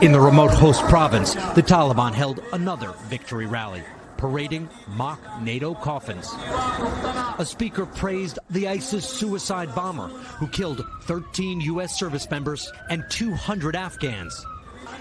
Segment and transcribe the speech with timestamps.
[0.00, 3.82] In the remote Khost province, the Taliban held another victory rally,
[4.16, 6.32] parading mock NATO coffins.
[7.38, 11.98] A speaker praised the ISIS suicide bomber who killed 13 U.S.
[11.98, 14.46] service members and 200 Afghans,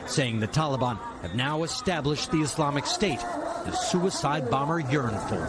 [0.07, 3.19] saying the Taliban have now established the Islamic State
[3.65, 5.47] the suicide bomber yearned for.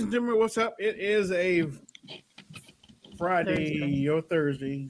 [0.00, 0.76] Ladies and gentlemen, what's up?
[0.78, 1.66] It is a
[3.18, 4.88] Friday or Thursday.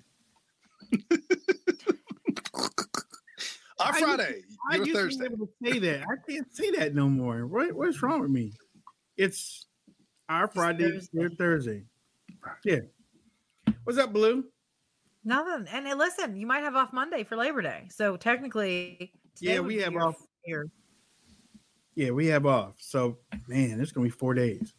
[3.80, 5.28] Our I- Friday, I your used to Thursday.
[5.28, 6.02] be able to say that.
[6.02, 7.46] I can't say that no more.
[7.48, 8.52] What, what's wrong with me?
[9.16, 9.66] It's
[10.28, 11.08] our Friday, Thursday.
[11.20, 11.82] your Thursday.
[12.64, 12.80] Yeah.
[13.82, 14.44] What's up, Blue?
[15.24, 15.66] Nothing.
[15.72, 17.88] And uh, listen, you might have off Monday for Labor Day.
[17.90, 20.14] So technically, today Yeah, we have off.
[20.46, 20.66] your
[21.96, 22.74] Yeah, we have off.
[22.78, 24.72] So, man, it's gonna be four days.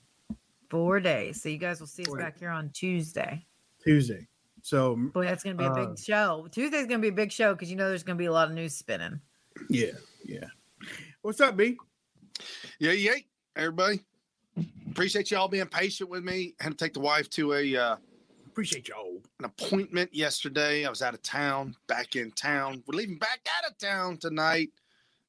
[0.72, 1.42] Four days.
[1.44, 3.46] So you guys will see us Four back here on Tuesday.
[3.84, 4.26] Tuesday.
[4.64, 6.48] So, Boy, that's going to be a Uh, big show.
[6.52, 8.32] Tuesday's going to be a big show because you know there's going to be a
[8.32, 9.20] lot of news spinning.
[9.70, 9.92] yeah,
[10.26, 10.46] yeah.
[11.24, 11.78] What's up, B?
[12.80, 13.16] Yeah, yeah,
[13.56, 14.00] everybody.
[14.90, 16.54] Appreciate y'all being patient with me.
[16.60, 17.96] Had to take the wife to a uh,
[18.48, 19.22] Appreciate y'all.
[19.40, 20.86] an appointment yesterday.
[20.86, 22.84] I was out of town, back in town.
[22.86, 24.70] We're leaving back out of town tonight.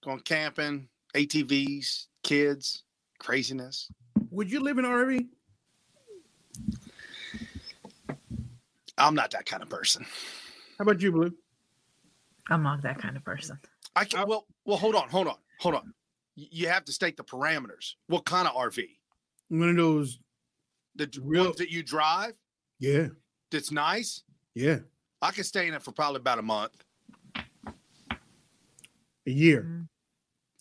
[0.05, 2.83] Going camping, ATVs, kids,
[3.19, 3.89] craziness.
[4.31, 5.27] Would you live in RV?
[8.99, 10.05] I'm not that kind of person.
[10.79, 11.33] How about you, Blue?
[12.51, 13.59] I'm not that kind of person.
[13.97, 15.93] I can well, well, hold on, hold on, hold on.
[16.35, 17.95] You have to state the parameters.
[18.07, 18.85] What kind of RV?
[19.49, 20.19] One of those.
[20.97, 22.35] The d- Real- ones that you drive
[22.79, 23.09] Yeah,
[23.51, 24.23] that's nice.
[24.55, 24.79] yeah.
[25.23, 26.73] I can stay in it for probably about a month.
[29.27, 29.63] A year.
[29.63, 29.89] Mm.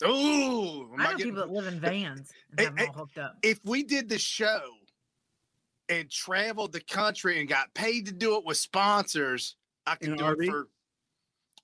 [0.04, 2.88] Ooh, am I I know getting- people that live in vans and Hey, have them
[2.90, 3.38] all hooked up.
[3.44, 4.62] if we did the show
[5.90, 10.10] and traveled the country and got paid to do it with sponsors, I In could
[10.12, 10.44] an do RV?
[10.44, 10.68] it for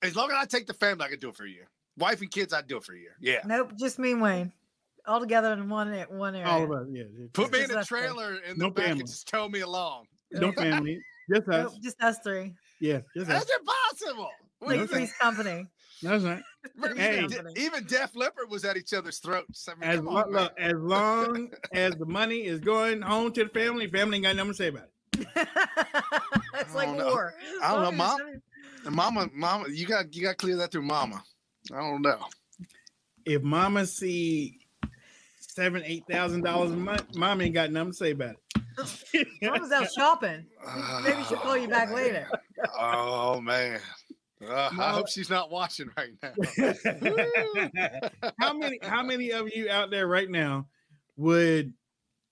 [0.03, 1.69] as long as I take the family, I could do it for a year.
[1.97, 3.15] Wife and kids, I'd do it for a year.
[3.19, 3.39] Yeah.
[3.45, 4.51] Nope, just me and Wayne.
[5.07, 6.47] All together in one one area.
[6.47, 6.87] All of us.
[6.91, 7.03] Yeah.
[7.33, 8.01] Put me Just in a us three.
[8.01, 8.99] trailer in No the back family.
[9.01, 10.05] and just tow me along.
[10.31, 10.99] No family.
[11.33, 11.71] Just us.
[11.71, 12.53] Nope, just us three.
[12.81, 12.99] Yeah.
[13.15, 13.45] Just us.
[13.45, 14.29] That's impossible.
[14.59, 15.65] What Like is Three's Company.
[16.03, 16.41] That's right.
[16.95, 17.23] Hey.
[17.23, 19.67] even, De- even Def Leppard was at each other's throats.
[19.69, 20.31] I mean, As, on, man.
[20.31, 24.35] look, as long as the money is going home to the family, family ain't got
[24.35, 25.27] nothing to say about it.
[26.53, 27.07] it's like don't know.
[27.07, 27.33] war.
[27.63, 28.19] I don't know, Mom.
[28.21, 28.41] it's-
[28.89, 31.21] Mama, Mama, you got you got to clear that through Mama.
[31.73, 32.19] I don't know.
[33.25, 34.59] If mama see
[35.39, 39.27] seven, eight thousand dollars a month, mom ain't got nothing to say about it.
[39.41, 40.45] Mama's out shopping.
[41.03, 42.27] Maybe she'll call you back Oh, later.
[42.79, 43.81] Oh man.
[44.45, 46.33] Uh, I hope she's not watching right now.
[48.39, 50.67] how many how many of you out there right now
[51.15, 51.73] would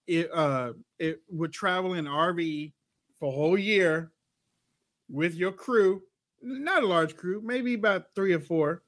[0.07, 2.73] it uh it would travel in RV
[3.19, 4.11] for a whole year
[5.09, 6.03] with your crew,
[6.41, 8.83] not a large crew, maybe about three or four.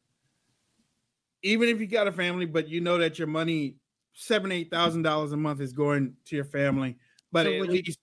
[1.43, 3.75] Even if you got a family, but you know that your money
[4.13, 6.97] seven, eight thousand dollars a month is going to your family,
[7.31, 7.99] but So at would you- least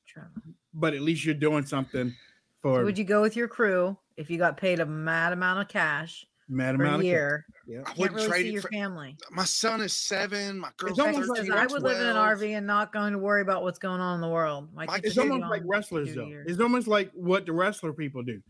[0.77, 2.13] but at least you're doing something
[2.61, 5.61] for So would you go with your crew if you got paid a mad amount
[5.61, 7.05] of cash mad amount a of cash.
[7.07, 7.47] year?
[7.67, 7.83] Yeah.
[7.87, 8.69] I wouldn't really trade see it your for.
[8.69, 9.17] family.
[9.31, 10.59] My son is seven.
[10.59, 13.19] My girl's almost like 13, I would live in an RV and not going to
[13.19, 14.69] worry about what's going on in the world.
[14.75, 16.27] My Mike, kids it's almost like wrestlers though.
[16.27, 16.51] years.
[16.51, 18.41] It's almost like what the wrestler people do.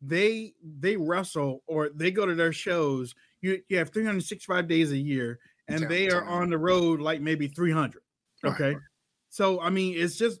[0.00, 3.14] They they wrestle or they go to their shows.
[3.40, 7.20] You you have 365 days a year, and Yeah, they are on the road like
[7.20, 8.02] maybe 300.
[8.44, 8.74] Okay.
[8.74, 8.76] right.
[9.32, 10.40] So I mean, it's just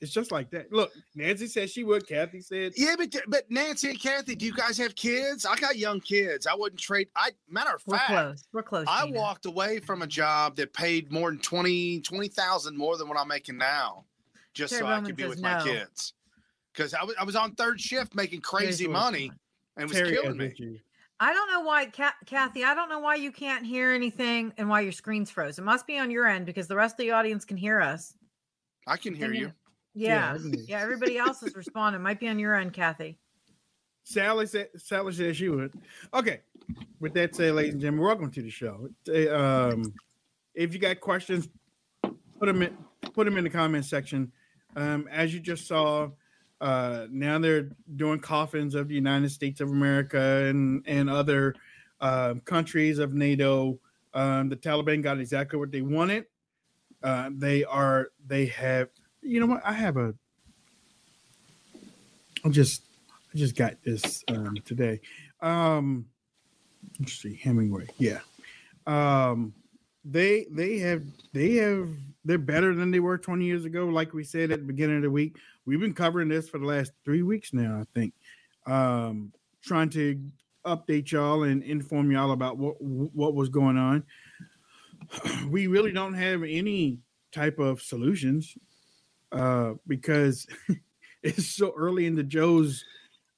[0.00, 0.72] it's just like that.
[0.72, 2.06] Look, Nancy said she would.
[2.06, 5.44] Kathy said Yeah, but but Nancy and Kathy, do you guys have kids?
[5.44, 6.46] I got young kids.
[6.46, 7.08] I wouldn't trade.
[7.16, 8.48] I matter of fact, We're fact, close.
[8.52, 8.86] We're close.
[8.88, 9.18] I Gina.
[9.18, 13.26] walked away from a job that paid more than 20 20,000 more than what I'm
[13.26, 14.04] making now,
[14.54, 16.12] just Terry so I could be says with my kids.
[16.72, 19.32] Because I was I was on third shift making crazy money
[19.76, 20.64] and it was Terry killing is me.
[20.64, 20.78] you.
[21.18, 22.62] I don't know why, Ca- Kathy.
[22.62, 25.58] I don't know why you can't hear anything and why your screen's froze.
[25.58, 28.14] It must be on your end because the rest of the audience can hear us.
[28.88, 29.52] I can hear Can you.
[29.94, 30.66] Yeah, Yeah, can hear you.
[30.68, 30.80] yeah.
[30.80, 32.02] everybody else is responding.
[32.02, 33.18] Might be on your end, Kathy.
[34.04, 35.72] Sally said Sally said she would.
[36.14, 36.40] Okay.
[36.98, 38.88] With that said, ladies and gentlemen, welcome to the show.
[39.30, 39.92] Um,
[40.54, 41.48] if you got questions,
[42.02, 42.76] put them in
[43.12, 44.32] put them in the comment section.
[44.76, 46.08] Um, as you just saw,
[46.60, 51.54] uh, now they're doing coffins of the United States of America and and other
[52.00, 53.78] uh, countries of NATO.
[54.14, 56.24] Um, the Taliban got exactly what they wanted.
[57.02, 58.88] Uh, they are they have
[59.22, 60.14] you know what I have a
[62.44, 62.82] I just
[63.34, 65.00] I just got this um, today.
[65.40, 66.06] Um,
[66.98, 67.86] let's see Hemingway.
[67.98, 68.20] Yeah.
[68.86, 69.52] Um,
[70.04, 71.02] they they have
[71.32, 71.88] they have
[72.24, 73.86] they're better than they were 20 years ago.
[73.86, 75.36] Like we said at the beginning of the week,
[75.66, 77.80] we've been covering this for the last three weeks now.
[77.80, 78.14] I think,
[78.66, 80.20] um, trying to
[80.64, 84.04] update y'all and inform y'all about what what was going on.
[85.48, 86.98] We really don't have any
[87.32, 88.56] type of solutions
[89.32, 90.46] uh, because
[91.22, 92.84] it's so early into Joe's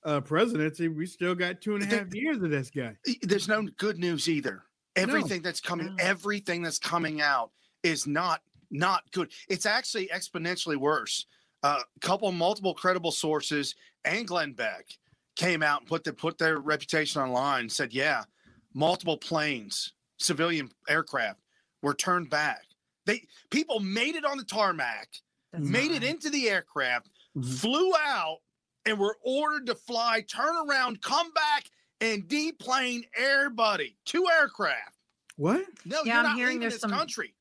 [0.04, 0.88] uh, presidency.
[0.88, 2.96] We still got two and a half years of this guy.
[3.22, 4.64] There's no good news either.
[4.96, 6.04] Everything that's coming, No.
[6.04, 7.50] everything that's coming out
[7.82, 9.30] is not not good.
[9.48, 11.26] It's actually exponentially worse.
[11.62, 13.74] A uh, couple multiple credible sources
[14.04, 14.86] and Glenn Beck
[15.36, 17.68] came out and put the, put their reputation online.
[17.68, 18.24] Said, yeah,
[18.72, 21.40] multiple planes, civilian aircraft
[21.82, 22.62] were turned back.
[23.06, 25.08] They people made it on the tarmac,
[25.52, 27.58] That's made not it into the aircraft, Mhm.
[27.58, 28.38] flew out,
[28.86, 33.96] and were ordered to fly, turn around, come back, and deplane everybody.
[34.04, 34.96] Two aircraft.
[35.36, 35.66] What?
[35.84, 37.34] No, Yeah, you're I'm not hearing leaving there's this some- country.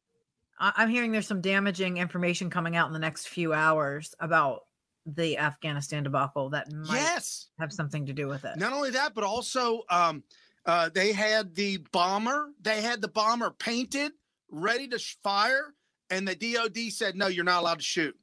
[0.59, 4.65] I- I'm hearing there's some damaging information coming out in the next few hours about
[5.06, 7.47] the Afghanistan debacle that might Yes.
[7.57, 8.57] have something to do with it.
[8.57, 10.24] Not only that, but also um,
[10.65, 12.51] uh, they had the bomber.
[12.62, 14.12] They had the bomber painted,
[14.51, 15.74] ready to fire,
[16.10, 18.16] and the DoD said, "No, you're not allowed to shoot.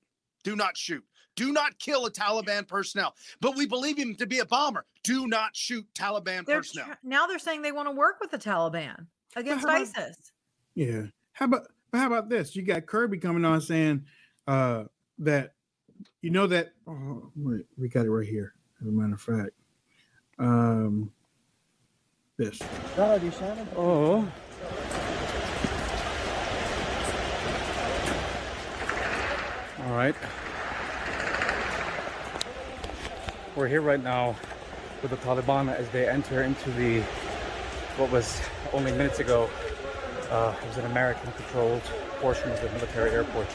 [0.43, 1.05] Do not shoot.
[1.34, 4.84] Do not kill a Taliban personnel." But we believe him to be a bomber.
[5.02, 6.87] Do not shoot Taliban They're personnel.
[6.87, 9.06] tr- now they're saying they want to work with the Taliban
[9.37, 10.32] against about- ISIS.
[10.75, 11.02] Yeah.
[11.32, 12.56] How about but how about this?
[12.56, 14.05] You got Kirby coming on saying
[14.46, 14.84] uh
[15.19, 15.55] that
[16.22, 18.55] you know that oh, wait, we got it right here.
[18.81, 19.52] As a matter of fact.
[20.38, 21.11] Um
[22.37, 22.61] this.
[22.99, 24.31] Oh.
[29.86, 30.16] All right.
[33.54, 34.34] We're here right now
[35.00, 37.02] with the Taliban as they enter into the
[37.96, 38.40] what was
[38.72, 39.48] only minutes ago
[40.28, 41.82] uh, it was an American controlled
[42.18, 43.46] portion of the military airport.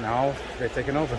[0.00, 1.18] Now they've taken over.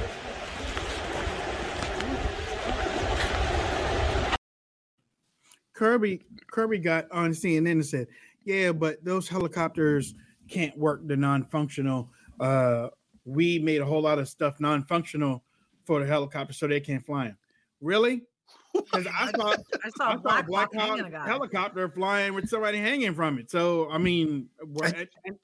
[5.73, 8.07] Kirby Kirby got on CNN and said,
[8.45, 10.15] "Yeah, but those helicopters
[10.47, 12.09] can't work the non-functional.
[12.39, 12.87] Uh,
[13.25, 15.43] we made a whole lot of stuff non-functional
[15.85, 17.37] for the helicopter, so they can't fly them.
[17.81, 18.23] Really?
[18.73, 21.25] Because I thought I I saw a a black, Black Hawk hanging Hawk a guy.
[21.25, 23.49] helicopter flying with somebody hanging from it.
[23.49, 25.37] So I mean, we're- and,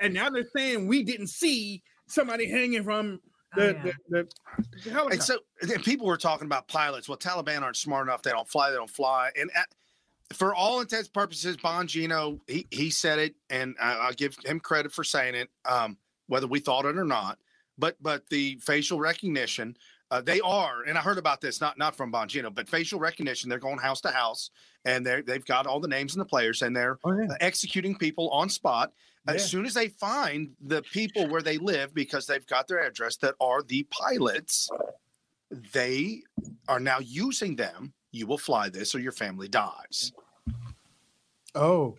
[0.00, 3.20] and- now they're saying we didn't see somebody hanging from
[3.56, 3.82] Oh, the, yeah.
[3.82, 4.28] the, the,
[4.84, 5.14] the helicopter.
[5.14, 5.38] And so
[5.74, 7.08] and people were talking about pilots.
[7.08, 8.22] Well, Taliban aren't smart enough.
[8.22, 8.70] They don't fly.
[8.70, 9.30] They don't fly.
[9.40, 9.66] And at,
[10.36, 14.60] for all intents and purposes, Bongino, he, he said it, and I, I'll give him
[14.60, 15.96] credit for saying it, um,
[16.28, 17.38] whether we thought it or not.
[17.76, 19.76] But but the facial recognition,
[20.10, 23.48] uh, they are, and I heard about this not not from Bongino, but facial recognition.
[23.50, 24.50] They're going house to house,
[24.84, 27.96] and they they've got all the names and the players, and they're oh yeah, executing
[27.96, 28.92] people on spot
[29.28, 29.34] Yeah.
[29.34, 33.16] as soon as they find the people where they live because they've got their address
[33.18, 34.68] that are the pilots
[35.72, 36.22] they
[36.66, 40.12] are now using them you will fly this or your family dies
[41.54, 41.96] oh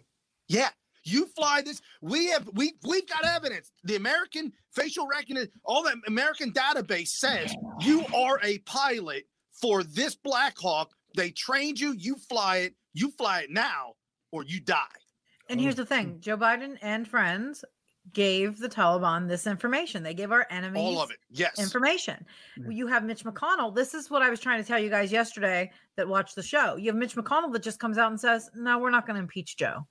[0.48, 0.70] yeah
[1.04, 5.96] you fly this we have we we've got evidence the american facial recognition all the
[6.08, 12.16] american database says you are a pilot for this black hawk they trained you you
[12.30, 13.94] fly it you fly it now
[14.32, 14.86] or you die
[15.50, 17.64] And here's the thing Joe Biden and friends
[18.14, 20.02] gave the Taliban this information.
[20.02, 22.26] They gave our enemies all of it yes information.
[22.58, 22.70] Yeah.
[22.70, 23.76] You have Mitch McConnell.
[23.76, 26.76] This is what I was trying to tell you guys yesterday that watched the show.
[26.76, 29.22] You have Mitch McConnell that just comes out and says, No, we're not going to
[29.22, 29.86] impeach Joe.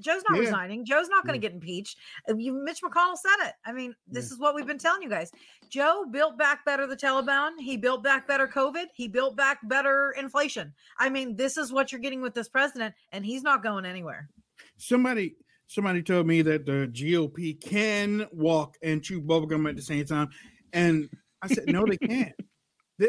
[0.00, 0.44] Joe's not Yeah.
[0.44, 0.84] resigning.
[0.84, 1.48] Joe's not going Yeah.
[1.48, 1.98] to get impeached.
[2.28, 3.54] Uh, You, Mitch McConnell said it.
[3.64, 5.30] I mean, this is what we've been telling you guys.
[5.70, 7.52] Joe built back better the Taliban.
[7.58, 8.86] He built back better COVID.
[8.94, 10.72] He built back better inflation.
[10.98, 14.28] I mean, this is what you're getting with this president, and he's not going anywhere.
[14.76, 15.36] somebody
[15.70, 20.28] somebody told me that the GOP can walk and chew bubblegum at the same time,
[20.72, 21.08] and
[21.42, 22.34] I said no, they can't.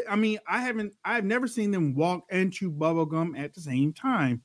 [0.08, 3.92] I mean, I haven't, I've never seen them walk and chew bubblegum at the same
[3.92, 4.42] time.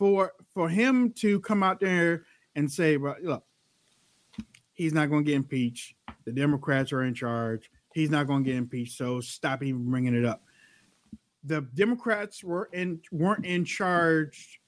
[0.00, 2.24] For for him to come out there
[2.56, 3.44] and say, "Well, look,
[4.72, 5.94] he's not going to get impeached.
[6.24, 7.70] The Democrats are in charge.
[7.92, 8.96] He's not going to get impeached.
[8.96, 10.42] So stop even bringing it up."
[11.44, 14.60] The Democrats were in weren't in charge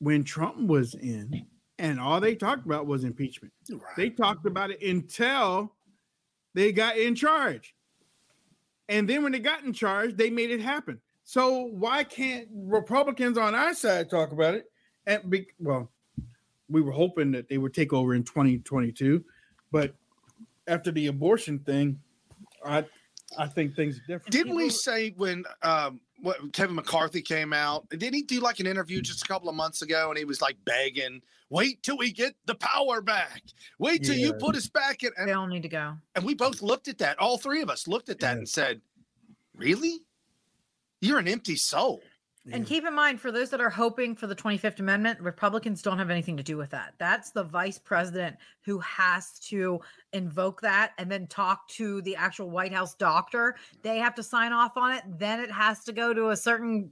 [0.00, 1.46] when Trump was in.
[1.78, 3.52] and all they talked about was impeachment.
[3.70, 3.80] Right.
[3.96, 5.74] They talked about it until
[6.54, 7.74] they got in charge.
[8.88, 11.00] And then when they got in charge, they made it happen.
[11.28, 14.70] So why can't Republicans on our side talk about it?
[15.06, 15.90] And be, well,
[16.70, 19.22] we were hoping that they would take over in 2022,
[19.70, 19.94] but
[20.68, 22.00] after the abortion thing,
[22.64, 22.86] I
[23.36, 24.30] I think things are different.
[24.32, 27.86] Didn't we say when um what Kevin McCarthy came out?
[27.90, 30.40] Didn't he do like an interview just a couple of months ago and he was
[30.40, 31.20] like begging,
[31.50, 33.42] wait till we get the power back.
[33.78, 35.92] Wait till you put us back in and, They all need to go.
[36.14, 37.18] and we both looked at that.
[37.18, 38.38] All three of us looked at that Yeah.
[38.38, 38.80] and said,
[39.54, 39.98] Really?
[41.00, 42.00] You're an empty soul.
[42.50, 45.98] And keep in mind, for those that are hoping for the 25th Amendment, Republicans don't
[45.98, 46.94] have anything to do with that.
[46.98, 49.80] That's the vice president who has to
[50.12, 53.56] invoke that and then talk to the actual White House doctor.
[53.82, 55.02] They have to sign off on it.
[55.18, 56.90] Then it has to go to a certain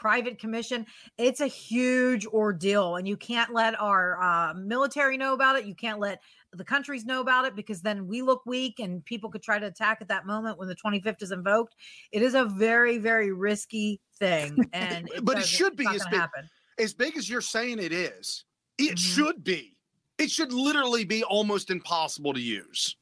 [0.00, 0.86] private commission.
[1.18, 5.66] It's a huge ordeal, and you can't let our uh, military know about it.
[5.66, 9.30] You can't let the countries know about it because then we look weak and people
[9.30, 11.76] could try to attack at that moment when the 25th is invoked.
[12.12, 16.48] It is a very, very risky thing, and But it should be as big- happen.
[16.78, 18.44] As big as you're saying it is,
[18.78, 18.98] it Mhm.
[18.98, 19.76] should be.
[20.18, 22.96] It should literally be almost impossible to use.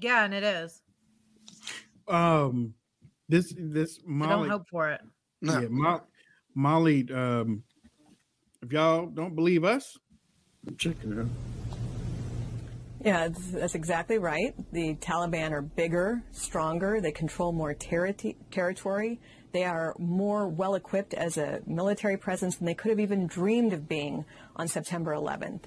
[0.00, 0.82] Yeah, and it is.
[2.08, 2.74] um
[3.28, 5.00] this this So Molly don't hope for it.
[5.40, 5.60] No.
[5.60, 6.02] Yeah, Mo-
[6.54, 7.10] Molly.
[7.12, 7.62] Um,
[8.62, 9.96] if y'all don't believe us,
[10.78, 11.26] check it out.
[13.04, 14.54] Yeah, that's, exactly right.
[14.72, 17.00] The Taliban are bigger, stronger.
[17.00, 19.20] They control more terri- territory.
[19.52, 23.72] They are more well equipped as a military presence than they could have even dreamed
[23.72, 25.62] of being on September 11th.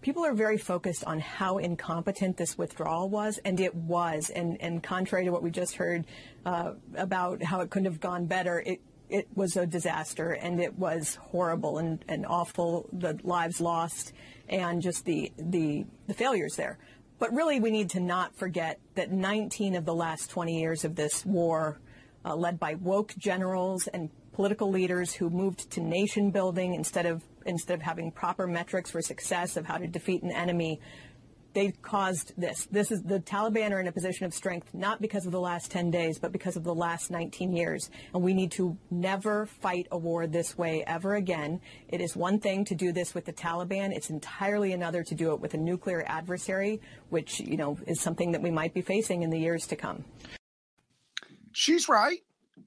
[0.00, 4.30] People are very focused on how incompetent this withdrawal was, and it was.
[4.30, 6.06] And, and contrary to what we just heard
[6.46, 10.78] uh, about how it couldn't have gone better, it it was a disaster and it
[10.78, 14.12] was horrible and, and awful the lives lost
[14.48, 16.78] and just the, the the failures there.
[17.18, 20.94] But really we need to not forget that 19 of the last 20 years of
[20.94, 21.80] this war
[22.24, 27.22] uh, led by woke generals and political leaders who moved to nation building instead of
[27.44, 30.80] instead of having proper metrics for success of how to defeat an enemy
[31.54, 32.66] they caused this.
[32.70, 35.70] This is the Taliban are in a position of strength not because of the last
[35.70, 37.90] 10 days, but because of the last 19 years.
[38.14, 41.60] And we need to never fight a war this way ever again.
[41.88, 43.92] It is one thing to do this with the Taliban.
[43.96, 48.32] It's entirely another to do it with a nuclear adversary, which, you know, is something
[48.32, 50.04] that we might be facing in the years to come.
[51.52, 52.18] She's right.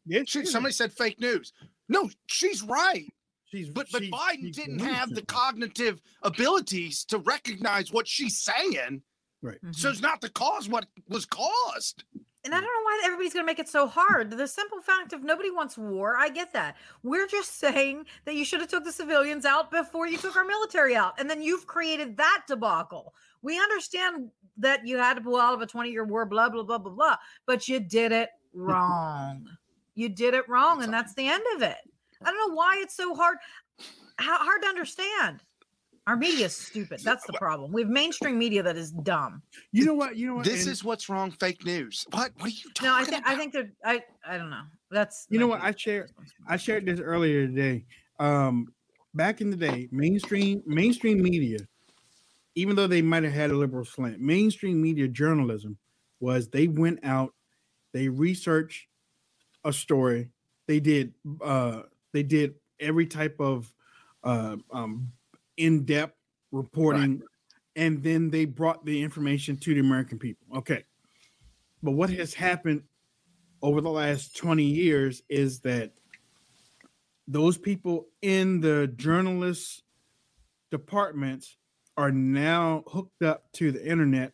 [0.05, 1.53] Yeah, She, she- somebody said fake news.
[1.87, 3.13] No, she's right.
[3.51, 4.95] She's But but she's- Biden she's didn't delusional.
[4.99, 9.01] have the cognitive abilities to recognize what she's saying.
[9.41, 9.57] Right.
[9.57, 9.71] Mm-hmm.
[9.73, 12.03] So it's not the cause what was caused.
[12.43, 14.31] And I don't know why everybody's going to make it so hard.
[14.31, 16.75] The simple fact of nobody wants war, I get that.
[17.03, 20.43] We're just saying that you should have took the civilians out before you took our
[20.43, 23.13] military out, and then you've created that debacle.
[23.43, 26.79] We understand that you had to pull out of a 20-year war, blah blah blah
[26.79, 29.47] blah blah, but you did it wrong.
[29.93, 31.77] you did it wrong, and that's the end of it.
[32.23, 33.37] I don't know why it's so hard,
[34.17, 35.41] how hard to understand.
[36.07, 37.01] Our media is stupid.
[37.03, 37.71] That's the problem.
[37.71, 39.43] We have mainstream media that is dumb.
[39.71, 40.15] You know what?
[40.15, 40.45] You know what?
[40.45, 41.29] This and is what's wrong.
[41.31, 42.07] Fake news.
[42.11, 42.31] What?
[42.37, 43.33] What are you talking No, I think about?
[43.33, 44.63] I think they're I I don't know.
[44.89, 45.61] That's You know what?
[45.61, 46.11] I shared
[46.47, 47.85] I shared this earlier today.
[48.19, 48.73] Um,
[49.13, 51.59] back in the day, mainstream mainstream media,
[52.55, 55.77] even though they might have had a liberal slant, mainstream media journalism
[56.19, 57.33] was they went out,
[57.93, 58.87] they researched
[59.63, 60.29] a story,
[60.67, 61.13] they did
[61.43, 63.73] uh, they did every type of
[64.23, 65.11] uh, um,
[65.57, 66.15] in-depth
[66.51, 67.21] reporting,
[67.75, 70.45] and then they brought the information to the American people.
[70.57, 70.83] Okay,
[71.81, 72.83] but what has happened
[73.61, 75.91] over the last 20 years is that
[77.27, 79.83] those people in the journalist
[80.71, 81.57] departments
[81.97, 84.33] are now hooked up to the internet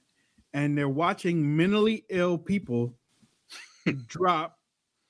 [0.53, 2.95] and they're watching mentally ill people
[4.07, 4.56] drop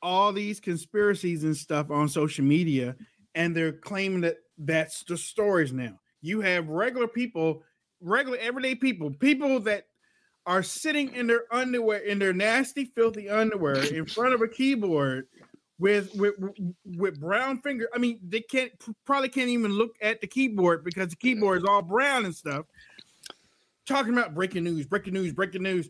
[0.02, 2.96] all these conspiracies and stuff on social media
[3.36, 6.00] and they're claiming that that's the stories now.
[6.22, 7.64] You have regular people
[8.02, 9.88] regular everyday people people that
[10.46, 15.28] are sitting in their underwear in their nasty filthy underwear in front of a keyboard
[15.80, 16.36] with with
[16.86, 18.72] with brown finger i mean they can't
[19.06, 22.66] probably can't even look at the keyboard because the keyboard is all brown and stuff.
[23.88, 25.90] Talking about breaking news breaking news breaking news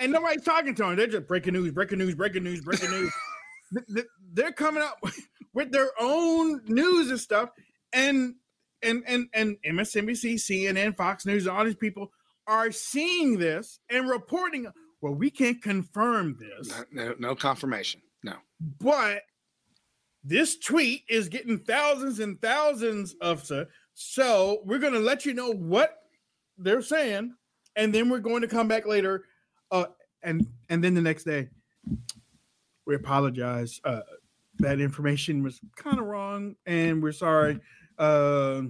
[0.00, 3.12] and nobody's talking to them they're just breaking news breaking news breaking news breaking news
[4.32, 4.98] they're coming up
[5.54, 7.50] with their own news and stuff
[7.92, 8.34] and
[8.82, 12.10] and and and msnbc cnn fox news all these people
[12.46, 14.66] are seeing this and reporting
[15.00, 18.00] well we can't confirm this No, no, no confirmation.
[18.22, 18.34] No.
[18.80, 19.22] but
[20.24, 25.50] this tweet is getting thousands and thousands of so, So we're gonna let you know
[25.52, 25.94] what
[26.58, 27.34] they're saying,
[27.76, 29.24] and then we're going to come back later.
[29.70, 29.86] Uh,
[30.22, 31.48] and and then the next day,
[32.88, 33.80] we apologize.
[33.84, 34.00] Uh,
[34.58, 37.60] that information was kind of wrong, and we're sorry.
[37.98, 38.62] Uh,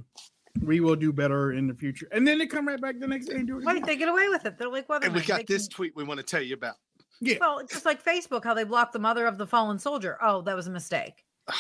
[0.61, 2.09] we will do better in the future.
[2.11, 3.65] And then they come right back the next day and do it.
[3.65, 3.87] Wait, again.
[3.87, 4.59] they get away with it.
[4.59, 6.75] They're like, well, And we got this tweet we want to tell you about.
[7.21, 7.37] Yeah.
[7.41, 10.19] Well, it's just like Facebook, how they blocked the mother of the fallen soldier.
[10.21, 11.25] Oh, that was a mistake.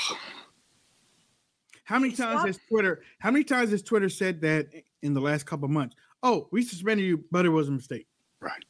[1.84, 2.46] How many times Stop.
[2.48, 3.02] has Twitter?
[3.18, 4.68] How many times has Twitter said that
[5.00, 5.96] in the last couple of months?
[6.22, 8.06] Oh, we suspended you, but it was a mistake.
[8.40, 8.62] Right.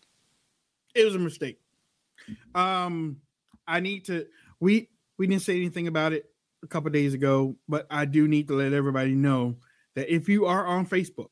[0.94, 1.58] It was a mistake.
[2.54, 3.16] Um,
[3.68, 4.26] I need to.
[4.58, 6.30] We we didn't say anything about it
[6.62, 9.56] a couple of days ago, but I do need to let everybody know
[9.94, 11.28] that if you are on Facebook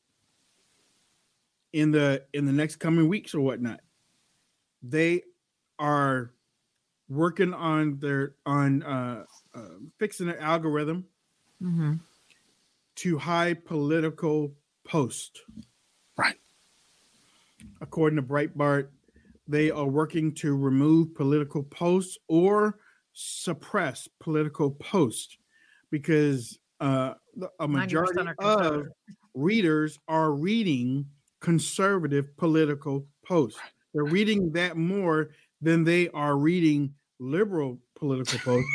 [1.73, 3.81] in the in the next coming weeks or whatnot,
[4.81, 5.23] they
[5.79, 6.31] are
[7.09, 9.61] working on their on uh, uh
[9.97, 11.05] fixing their algorithm
[11.63, 11.93] Mm-hmm.
[12.97, 14.53] to hide political
[14.83, 15.41] post.
[16.15, 16.35] Right.
[17.81, 18.89] According to Breitbart,
[19.47, 22.79] they are working to remove political posts or
[23.13, 25.37] suppress political posts
[25.91, 27.13] because uh,
[27.59, 28.87] a majority of
[29.33, 31.05] readers are reading
[31.39, 33.59] conservative political posts.
[33.93, 35.29] They're reading that more
[35.61, 38.69] than they are reading liberal political posts.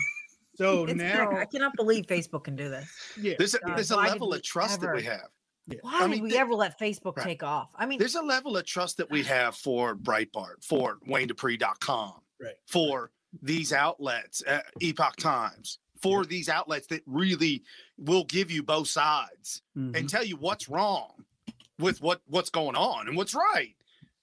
[0.57, 1.41] So It's now, crazy.
[1.43, 2.89] I cannot believe Facebook can do this.
[3.21, 5.29] yeah, There's a, God, there's a level of trust that we ever-
[5.71, 5.79] have.
[5.83, 7.25] Why I did we th- ever let Facebook Right.
[7.27, 7.71] take off?
[7.75, 12.55] I mean, There's a level of trust that we have for Breitbart, for WayneDupree.com, Right.
[12.67, 13.11] for
[13.43, 17.63] these outlets, uh, Epoch Times, for these outlets that really
[17.97, 19.97] will give you both sides Mhm.
[19.97, 21.25] and tell you what's wrong
[21.79, 23.75] with what what's going on and what's right.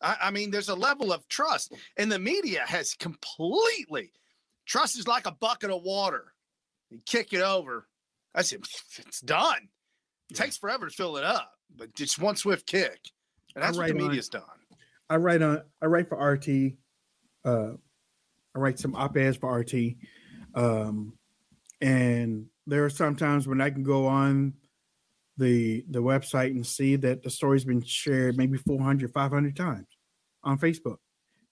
[0.02, 4.12] I, I mean, there's a level of trust, and the media has completely
[4.66, 6.34] trust is like a bucket of water.
[6.90, 7.88] You kick it over,
[8.36, 8.62] I said,
[9.00, 9.70] It's done.
[10.30, 10.44] It Yeah.
[10.46, 13.00] takes forever to fill it up, but just one swift kick,
[13.56, 14.08] and that's what the on.
[14.08, 14.44] media's done.
[15.10, 16.78] I write on I write for RT.
[17.44, 17.74] Uh,
[18.56, 19.98] I write some op-eds for RT.
[20.56, 21.18] Um,
[21.82, 24.54] and there are sometimes when I can go on
[25.38, 29.88] the the website and see that the story's been shared maybe 400, 500 times
[30.44, 30.98] on Facebook.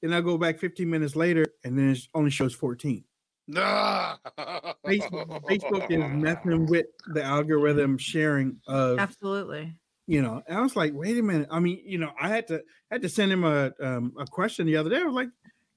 [0.02, 3.04] Then I go back 15 minutes later and then it only shows 14.
[3.50, 9.74] Facebook, Facebook is messing with the algorithm sharing of absolutely.
[10.06, 11.48] you know and i was like wait a minute.
[11.50, 14.66] I mean you know i had to had to send him a um, a question
[14.66, 14.98] the other day.
[14.98, 15.30] I was like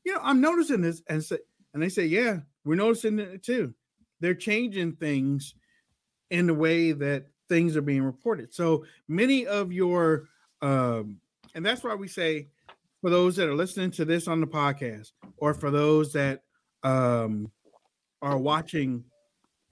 [0.04, 1.02] you know i'm noticing this.
[1.09, 1.38] And say
[1.74, 3.74] and they say yeah we're noticing it too.
[4.20, 5.54] They're changing things
[6.30, 8.52] in the way that things are being reported.
[8.52, 10.28] So many of your
[10.62, 11.20] um
[11.54, 12.48] and that's why we say
[13.00, 16.42] for those that are listening to this on the podcast or for those that
[16.83, 17.50] um
[18.22, 19.04] are watching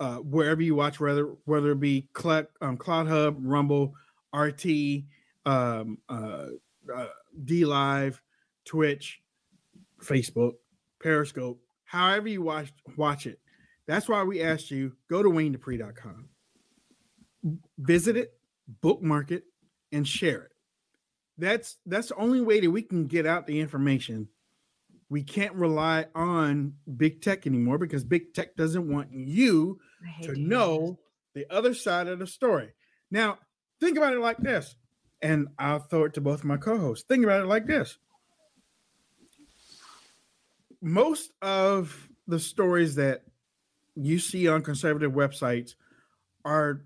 [0.01, 3.95] uh wherever you watch whether whether it be Cloud, um, CloutHub, Rumble,
[4.35, 5.05] RT,
[5.47, 6.47] um, uh,
[6.95, 7.07] uh,
[7.45, 8.23] D Live,
[8.65, 9.21] Twitch,
[10.03, 10.55] Facebook,
[11.01, 13.41] Periscope, however you watch watch it.
[13.87, 16.29] That's why we asked you go to WayneDupree.com,
[17.79, 18.35] visit it,
[18.83, 19.45] bookmark it,
[19.93, 20.53] and share it.
[21.39, 24.29] That's that's the only way that we can get out the information.
[25.11, 29.81] We can't rely on big tech anymore because big tech doesn't want you
[30.21, 30.99] to hear know
[31.35, 32.73] the other side of the story.
[33.11, 33.39] Now,
[33.81, 34.77] think about it like this,
[35.23, 37.07] and I'll throw it to both of my co-hosts.
[37.09, 37.97] Think about it like this.
[40.83, 43.23] Most of the stories that
[43.97, 45.75] you see on conservative websites
[46.45, 46.85] are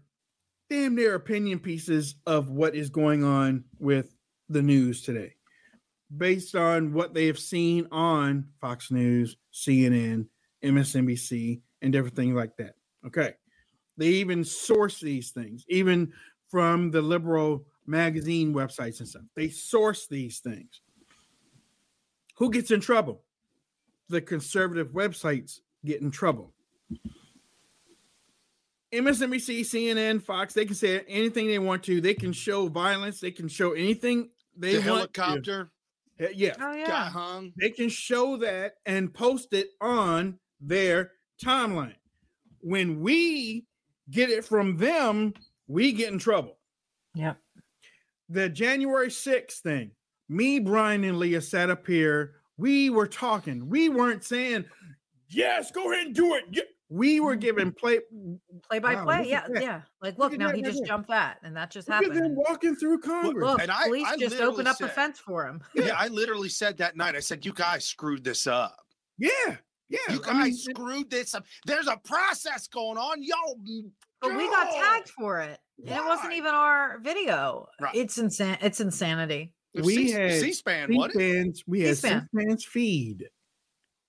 [0.70, 4.14] damn near opinion pieces of what is going on with
[4.48, 5.34] the news today,
[6.16, 10.26] based on what they have seen on Fox News, CNN,
[10.62, 12.74] MSNBC, and different things like that.
[13.06, 13.34] Okay.
[13.96, 16.12] They even source these things, even
[16.50, 19.22] from the liberal magazine websites and stuff.
[19.34, 20.80] They source these things.
[22.36, 23.22] Who gets in trouble?
[24.08, 26.52] The conservative websites get in trouble.
[28.92, 32.00] MSNBC, CNN, Fox, they can say anything they want to.
[32.00, 33.20] They can show violence.
[33.20, 35.14] They can show anything they the want.
[35.14, 35.68] to.
[36.22, 36.54] Helicopter Yeah.
[36.60, 37.52] Oh got hung.
[37.58, 41.96] They can show that and post it on their timeline.
[42.60, 43.66] When we
[44.10, 45.34] get it from them,
[45.66, 46.58] we get in trouble.
[47.14, 47.34] Yeah.
[48.28, 49.90] The January 6th thing,
[50.28, 52.34] me, Brian, and Leah sat up here.
[52.56, 53.68] We were talking.
[53.68, 54.64] We weren't saying,
[55.28, 56.68] yes, go ahead and do it.
[56.92, 56.98] Yeah.
[56.98, 57.40] We were mm-hmm.
[57.40, 58.00] given play.
[58.68, 59.28] Play by Wow, play.
[59.28, 59.46] Yeah.
[59.48, 59.62] that.
[59.62, 59.80] Yeah.
[60.00, 60.86] Like, Look look, now that he just there.
[60.86, 62.36] jumped that, and that just Look at them happened.
[62.36, 63.50] walking through Congress.
[63.50, 65.62] Look, And I- police I just literally opened up the fence for him.
[65.74, 67.16] Yeah, I literally said that night.
[67.16, 68.76] I said, "You guys screwed this up."
[69.18, 69.30] yeah,
[69.88, 71.44] Yeah, You I guys mean, screwed this up.
[71.66, 73.22] There's a process going on.
[73.22, 75.58] Y'all mm, But we got tagged for it.
[75.86, 77.66] And it wasn't even our video.
[77.80, 77.94] Right.
[77.94, 78.56] It's insane.
[78.60, 79.52] It's insanity.
[79.74, 81.12] we C- had C-SPAN, what?
[81.12, 82.28] C-SPAN's, we had C-SPAN.
[82.32, 83.28] C-SPAN's feed.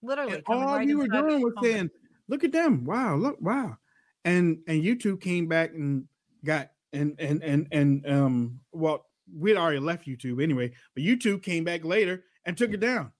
[0.02, 0.36] Literally.
[0.36, 1.74] And coming all right you were doing was comment.
[1.74, 1.89] saying,
[2.27, 2.86] "Look at them!
[2.86, 3.77] Wow, look, wow!"
[4.25, 6.05] And and YouTube came back and
[6.43, 8.59] got and and and and um.
[8.71, 9.05] Well,
[9.36, 13.12] we'd already left YouTube anyway, but YouTube came back later and took it down,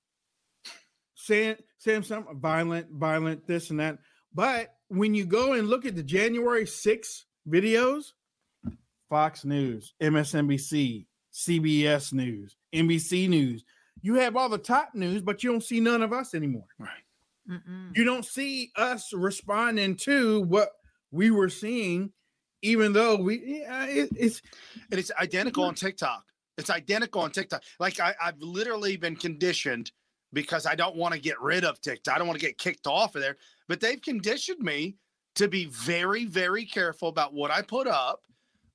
[1.16, 4.00] saying saying something violent, violent, this and that.
[4.34, 8.14] But when you go and look at the January 6 videos,
[9.10, 13.64] Fox News, MSNBC, CBS News, NBC News,
[14.02, 16.66] you have all the top news, but you don't see none of us anymore
[17.50, 17.96] Mm-mm.
[17.96, 20.70] you don't see us responding to what
[21.12, 22.12] we were seeing,
[22.62, 24.42] even though we yeah, it, it's
[24.92, 26.24] And it's identical on TikTok.
[26.58, 27.64] It's identical on TikTok.
[27.80, 29.92] Like I, I've literally been conditioned
[30.32, 32.16] because I don't want to get rid of TikTok.
[32.16, 33.38] I don't want to get kicked off of there.
[33.68, 34.96] But they've conditioned me
[35.36, 38.22] to be very, very careful about what I put up.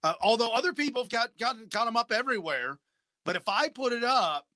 [0.05, 2.79] Uh, although other people have got, got got them up everywhere,
[3.25, 4.47] but if I put it up,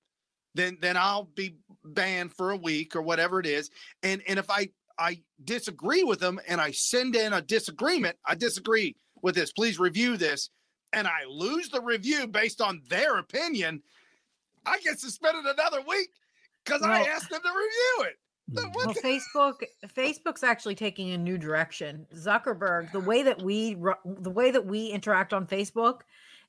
[0.54, 3.70] then then I'll be banned for a week or whatever it is.
[4.02, 4.68] And and if I
[4.98, 9.52] I disagree with them and I send in a disagreement, I disagree with this.
[9.52, 10.50] Please review this,
[10.92, 13.82] and I lose the review based on their opinion.
[14.64, 16.10] I get suspended another week
[16.64, 18.18] because I asked them to review it.
[18.52, 18.74] Mm.
[18.74, 19.62] Well, the- Facebook
[19.96, 22.06] Facebook's actually taking a new direction.
[22.14, 26.00] Zuckerberg, the way that we ru- the way that we interact on Facebook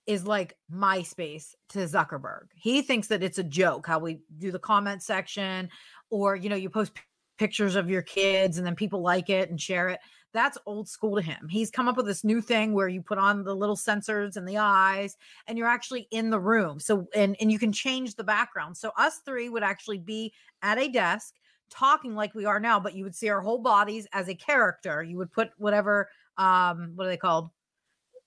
[0.05, 2.47] is like MySpace to Zuckerberg.
[2.55, 5.69] He thinks that it's a joke how we do the comment section
[6.09, 7.01] or you know you post p-
[7.37, 9.99] pictures of your kids and then people like it and share it.
[10.33, 11.47] That's old school to him.
[11.47, 14.47] He's come up with this new thing where you put on the little sensors and
[14.47, 15.15] the eyes
[15.47, 16.79] and you're actually in the room.
[16.79, 18.75] So and and you can change the background.
[18.77, 21.35] So us three would actually be at a desk
[21.69, 25.01] talking like we are now, but you would see our whole bodies as a character.
[25.01, 27.49] You would put whatever um what are they called?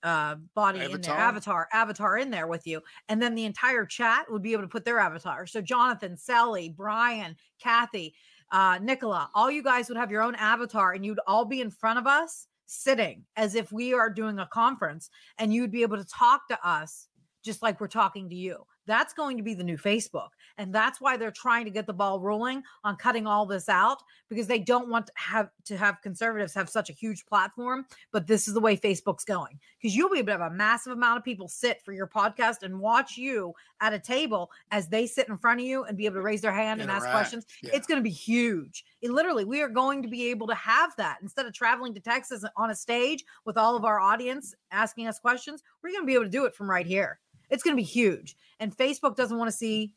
[0.03, 1.17] Uh body in there, Avatar?
[1.17, 2.81] avatar, avatar in there with you.
[3.09, 5.47] And then the entire chat would be able to put their avatar.
[5.47, 8.13] So Jonathan, Sally, Brian, Kathy,
[8.51, 11.71] uh, Nicola, all you guys would have your own avatar and you'd all be in
[11.71, 15.97] front of us sitting as if we are doing a conference and you'd be able
[15.97, 17.07] to talk to us
[17.43, 18.63] just like we're talking to you.
[18.87, 20.29] That's going to be the new Facebook.
[20.57, 24.01] And that's why they're trying to get the ball rolling on cutting all this out
[24.29, 27.85] because they don't want to have to have conservatives have such a huge platform.
[28.11, 30.93] But this is the way Facebook's going because you'll be able to have a massive
[30.93, 35.05] amount of people sit for your podcast and watch you at a table as they
[35.05, 37.45] sit in front of you and be able to raise their hand and ask questions.
[37.61, 37.71] yeah.
[37.73, 38.85] It's going to be huge.
[39.01, 41.99] It literally, we are going to be able to have that instead of traveling to
[41.99, 45.61] Texas on a stage with all of our audience asking us questions.
[45.83, 47.19] We're going to be able to do it from right here.
[47.49, 48.35] It's going to be huge.
[48.59, 49.93] And Facebook doesn't want to see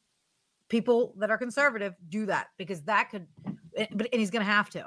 [0.69, 3.27] people that are conservative do that because that could,
[3.77, 4.87] eh, but and he's going to have to.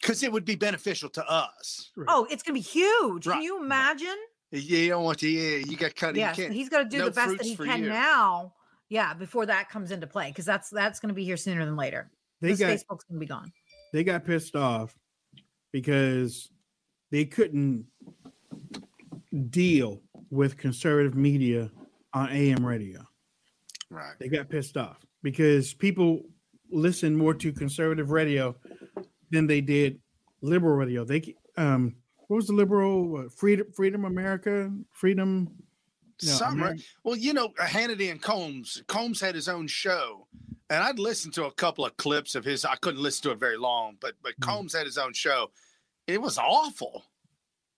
[0.00, 1.90] because it would be beneficial to us.
[2.08, 3.26] Oh, it's going to be huge.
[3.26, 3.34] Right.
[3.34, 4.16] Can you imagine?
[4.52, 5.28] Yeah, you don't want to.
[5.28, 6.16] Yeah, you got cut.
[6.16, 7.88] Yes, you he's got to do no the best that he can you.
[7.88, 8.54] now.
[8.88, 11.76] Yeah, before that comes into play, because that's that's going to be here sooner than
[11.76, 12.10] later.
[12.40, 13.52] they got Facebook's going to be gone.
[13.92, 14.96] they got pissed off
[15.72, 16.50] because
[17.12, 17.86] they couldn't
[19.50, 21.70] deal with conservative media
[22.12, 23.00] on AM radio.
[23.90, 24.14] Right.
[24.18, 26.22] They got pissed off because people
[26.70, 28.54] listen more to conservative radio
[29.30, 30.00] than they did
[30.40, 31.04] liberal radio.
[31.04, 31.94] They um
[32.28, 35.48] what was the liberal uh, freedom freedom America freedom
[36.22, 38.82] No, Some, Ameri- well, you know, uh, Hannity and Colmes.
[38.86, 40.26] Colmes had his own show,
[40.68, 42.64] and I'd listened to a couple of clips of his.
[42.64, 44.46] I couldn't listen to it very long, but but Mm.
[44.46, 45.50] Colmes had his own show.
[46.06, 47.04] It was awful.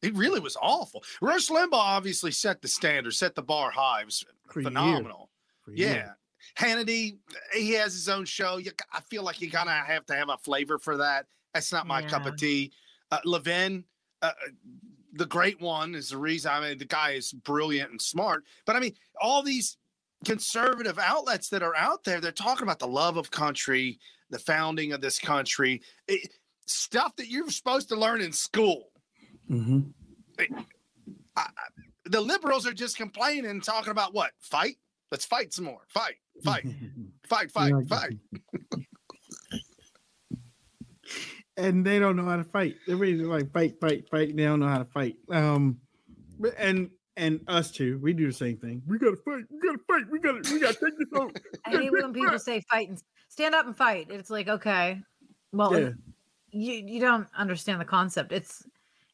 [0.03, 1.05] It really was awful.
[1.21, 4.01] Rush Limbaugh obviously set the standard, set the bar high.
[4.01, 5.31] It was For phenomenal.
[5.73, 5.95] Yeah.
[5.95, 6.09] years.
[6.57, 7.19] Hannity,
[7.55, 8.57] he has his own show.
[8.57, 11.27] You, I feel like you kind of have to have a flavor for that.
[11.55, 12.73] That's not my cup of tea.
[13.11, 13.85] Uh, Levin,
[14.23, 14.33] uh,
[15.13, 16.51] the great one, is the reason.
[16.51, 18.45] I mean, the guy is brilliant and smart.
[18.67, 19.77] But I mean, all these
[20.25, 23.99] conservative outlets that are out there, they're talking about the love of country,
[24.31, 26.33] the founding of this country, it,
[26.67, 28.92] stuff that you're supposed to learn in school.
[29.51, 29.93] Mhm.
[32.05, 34.33] The liberals are just complaining and talking about what?
[34.41, 34.77] Fight?
[35.11, 35.83] Let's fight some more.
[35.89, 36.65] Fight, fight,
[37.27, 37.97] fight, fight, Yeah.
[37.97, 38.19] fight.
[41.57, 42.77] and they don't know how to fight.
[42.89, 44.37] Everybody's like fight, fight, fight.
[44.37, 45.17] They don't know how to fight.
[45.31, 45.81] Um,
[46.59, 48.83] and and us too, we do the same thing.
[48.87, 49.45] We gotta fight.
[49.51, 50.11] We gotta fight.
[50.11, 51.37] We gotta we gotta take this out.
[51.67, 54.09] I hate when people say fight and stand up and fight.
[54.11, 55.01] It's like okay,
[55.53, 55.91] well, Yeah.
[56.51, 58.33] you you don't understand the concept.
[58.33, 58.65] It's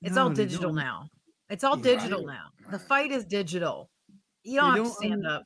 [0.02, 1.08] it's No, all digital now.
[1.50, 2.46] It's all digital now.
[2.70, 3.90] The fight is digital.
[4.44, 5.44] You don't They have to don't stand un- up.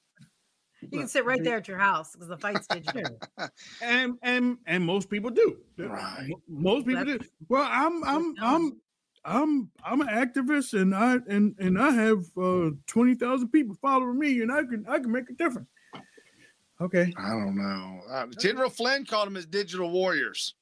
[0.80, 3.18] You can sit right the- there at your house because the fight's digital.
[3.82, 5.58] and and and most people do.
[5.78, 6.30] Right.
[6.48, 7.18] Most people do.
[7.48, 8.80] Well, I'm I'm I'm
[9.24, 14.18] I'm I'm an activist, and I and and I have uh, twenty thousand people following
[14.18, 15.68] me, and I can I can make a difference.
[16.80, 17.12] Okay.
[17.16, 18.00] I don't know.
[18.10, 20.56] Uh, General Flynn called them his digital warriors.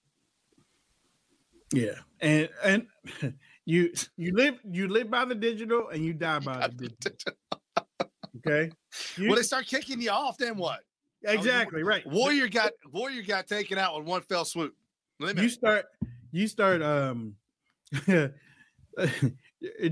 [1.72, 2.86] Yeah, and and
[3.70, 7.34] you you live you live by the digital, and you die by the digital.
[8.38, 8.70] Okay.
[9.16, 10.80] You- Well, they start kicking you off, then what?
[11.22, 12.04] exactly right.
[12.06, 14.74] Warrior got Warrior got taken out with one fell swoop.
[15.20, 15.84] You start
[16.32, 17.36] you start um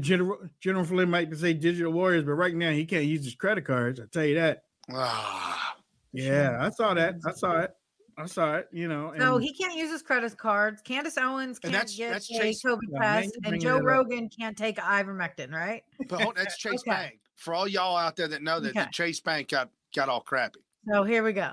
[0.01, 3.65] general general flynn might say digital warriors but right now he can't use his credit
[3.65, 5.77] cards i tell you that Ah,
[6.13, 7.71] yeah i saw that i saw it
[8.19, 10.83] i saw it you know So he can't use his credit cards.
[10.83, 13.85] Candace Owens can't that's- get that's a Chase- COVID Yeah, test, and Joe it up.
[13.87, 15.85] Rogan can't take ivermectin, right?
[16.09, 16.91] but hold, that's Chase Okay.
[16.91, 17.21] Bank.
[17.37, 20.59] For all y'all out there that know that the Chase Bank got got all crappy.
[20.91, 21.53] So here we go.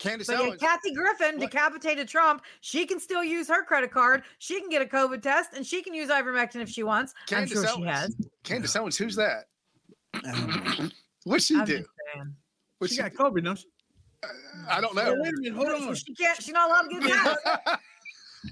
[0.00, 0.60] Candace But yeah, Owens.
[0.60, 1.50] Kathy Griffin What?
[1.50, 2.42] decapitated Trump.
[2.62, 4.22] She can still use her credit card.
[4.38, 7.12] She can get a COVID test, and she can use ivermectin if she wants.
[7.26, 7.90] Candace I'm sure she Owens.
[7.98, 8.16] has.
[8.42, 9.44] Candace Owens, who's that?
[11.24, 11.78] What'd she I'm do?
[11.78, 12.34] just saying.
[12.78, 13.66] What'd she got covid don't she
[14.68, 15.14] I don't know.
[15.18, 16.40] wait a minute hold on She can't.
[16.42, 17.80] She's not allowed to get a test.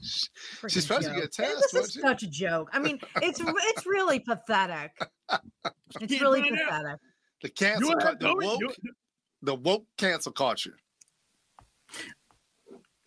[0.03, 0.29] She's
[0.61, 2.01] Freaking supposed to get a test, This is she?
[2.01, 2.69] such a joke.
[2.73, 4.93] I mean, it's it's really pathetic.
[6.01, 6.69] It's Can't really find out.
[6.69, 7.01] pathetic.
[7.43, 8.93] the You cancel, wanna the woke, You-
[9.43, 10.77] the woke cancel culture.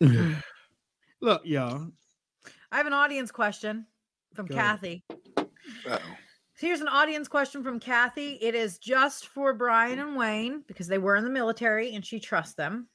[1.20, 1.88] look y'all
[2.72, 3.86] I have an audience question
[4.34, 4.80] from Go ahead.
[4.80, 5.04] Kathy.
[6.62, 6.68] Uh-oh.
[6.68, 8.38] Here's an audience question from Kathy.
[8.40, 12.20] It is just for Brian and Wayne because they were in the military and she
[12.20, 12.88] trusts them.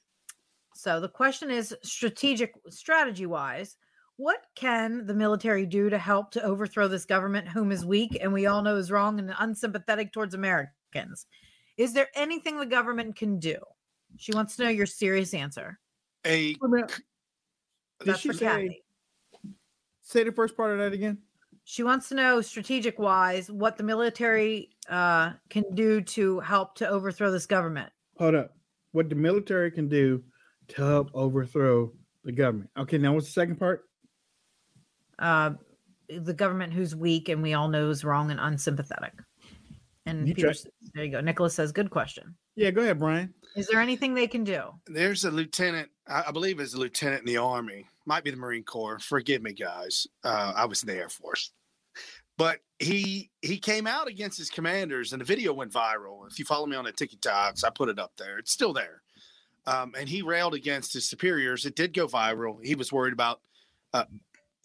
[0.74, 3.76] So the question is strategic strategy wise,
[4.16, 8.32] what can the military do to help to overthrow this government whom is weak and
[8.32, 11.26] we all know is wrong and unsympathetic towards Americans?
[11.76, 13.58] Is there anything the government can do?
[14.16, 15.78] She wants to know your serious answer.
[16.24, 17.00] A Wait a minute.
[18.00, 18.82] did That's she for say Kathy.
[20.02, 21.18] say the first part of that again
[21.70, 26.88] She wants to know strategic wise what the military uh, can do to help to
[26.88, 27.92] overthrow this government.
[28.18, 28.56] hold up
[28.92, 30.24] what the military can do
[30.68, 31.92] to help overthrow
[32.24, 33.82] the government okay now what's the second part
[35.18, 35.50] uh,
[36.08, 39.12] the government who's weak and we all know is wrong and unsympathetic.
[40.06, 41.20] And You Peter, try- there you go.
[41.20, 42.34] Nicholas says, "Good question.
[42.56, 46.30] yeah go ahead brian Is there anything they can do?" there's a lieutenant, I I
[46.32, 48.98] believe is a lieutenant in the army, might be the Marine Corps.
[49.00, 50.06] Forgive me, guys.
[50.24, 51.52] Uh, I was in the Air Force,
[52.38, 56.26] but he he came out against his commanders, and the video went viral.
[56.30, 58.38] If you follow me on the TikToks, I put it up there.
[58.38, 59.02] It's still there.
[59.66, 61.66] Um, and he railed against his superiors.
[61.66, 62.64] It did go viral.
[62.64, 63.40] He was worried about,
[63.92, 64.04] uh,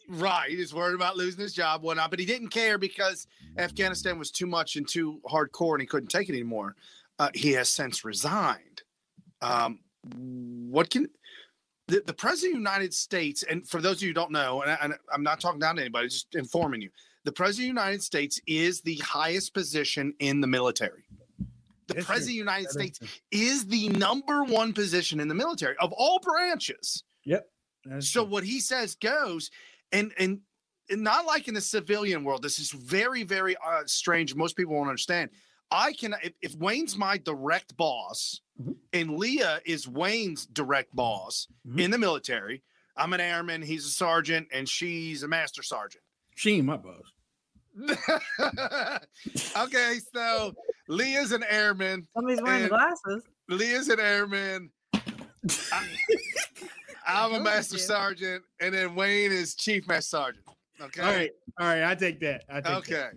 [0.08, 0.50] right?
[0.50, 4.32] He was worried about losing his job, whatnot, but he didn't care because Afghanistan was
[4.32, 6.76] too much and too hardcore, and he couldn't take it anymore.
[7.20, 8.84] Uh, he has since resigned.
[9.42, 9.80] Um,
[10.70, 11.10] what can
[11.88, 14.62] the, the president of the United States, and for those of you who don't know,
[14.62, 16.90] and, I, and I'm not talking down to anybody, just informing you,
[17.24, 21.04] the president of the United States is the highest position in the military.
[21.88, 23.00] The president of the United States
[23.32, 27.04] is the number one position in the military of all branches.
[27.86, 29.52] Is So what he says goes,
[29.92, 30.40] and and,
[30.90, 32.42] not like in the civilian world.
[32.42, 34.36] This is very very uh, strange.
[34.36, 35.32] Most people won't understand.
[35.70, 38.76] I can if, if Wayne's my direct boss, Mhm.
[38.94, 41.80] and Leah is Wayne's direct boss Mhm.
[41.82, 42.64] in the military.
[42.96, 43.62] I'm an airman.
[43.62, 46.04] He's a sergeant, and she's a master sergeant.
[46.36, 47.12] she ain't my boss
[49.58, 50.54] okay, so
[50.88, 52.08] Leah's an airman.
[52.14, 53.24] Somebody's wearing the And- glasses.
[53.50, 54.70] Leah's an airman.
[54.94, 55.88] I,
[57.08, 60.46] I'm a master sergeant, and then Wayne is chief master sergeant.
[60.82, 61.02] Okay.
[61.02, 62.94] all right all right i take that i take Okay.
[62.94, 63.14] that.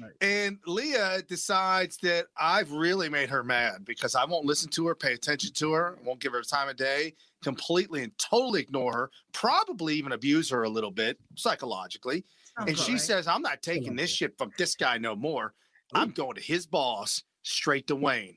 [0.00, 0.12] Right.
[0.20, 4.94] And Leah decides that I've really made her mad because I won't listen to her,
[4.94, 9.10] pay attention to her, won't give her time of day, completely and totally ignore her,
[9.32, 12.24] probably even abuse her a little bit psychologically.
[12.56, 15.54] And she says, I'm not taking this shit from this guy no more.
[15.94, 18.36] I'm going to his boss straight to Wayne.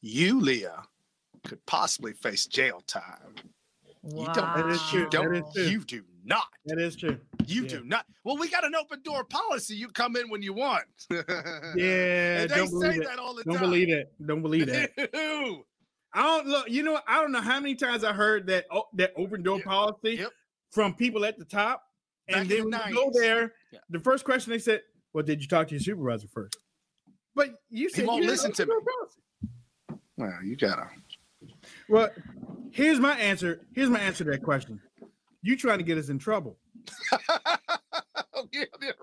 [0.00, 0.82] You, Leah,
[1.46, 3.34] could possibly face jail time.
[4.02, 5.00] You don't, That is true.
[5.02, 5.64] you don't, That is true.
[5.64, 6.44] you do not.
[6.66, 7.68] that is true You Yeah.
[7.68, 8.06] do not.
[8.24, 9.74] Well, we got an open door policy.
[9.76, 10.84] You come in when you want.
[11.10, 11.20] yeah
[12.42, 13.62] and they don't say believe it that all the don't time.
[13.64, 15.64] believe it don't believe that Ew.
[16.12, 16.68] I don't look.
[16.68, 17.00] You know.
[17.06, 20.30] I don't know how many times I heard that oh, that open door policy Yep.
[20.72, 21.84] from people at the top,
[22.34, 23.78] and then the when you go there, Yeah.
[23.90, 26.56] the first question they said, "Well, did you talk to your supervisor first?
[27.34, 30.02] But you said won't you listen to open door policy.
[30.16, 30.88] Well, you gotta.
[31.88, 32.10] Well,
[32.72, 33.66] here's my answer.
[33.74, 34.80] Here's my answer to that question.
[35.42, 36.58] You trying to get us in trouble?
[38.52, 38.94] yeah, right.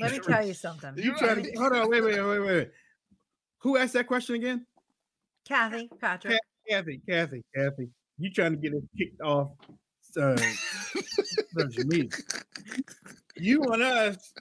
[0.00, 0.94] Let me tell you something.
[0.96, 1.88] You You're trying to hold on?
[1.88, 2.70] Wait, wait, wait, wait, wait.
[3.60, 4.66] Who asked that question again?
[5.46, 6.38] Kathy, Patrick.
[6.68, 9.50] Kathy, Kathy, Kathy, you trying to get us kicked off
[10.16, 10.36] uh,
[11.56, 12.10] social media?
[13.36, 14.32] You want us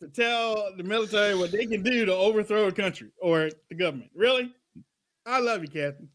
[0.00, 4.10] to tell the military what they can do to overthrow a country or the government?
[4.14, 4.52] Really?
[5.24, 6.08] I love you, Kathy,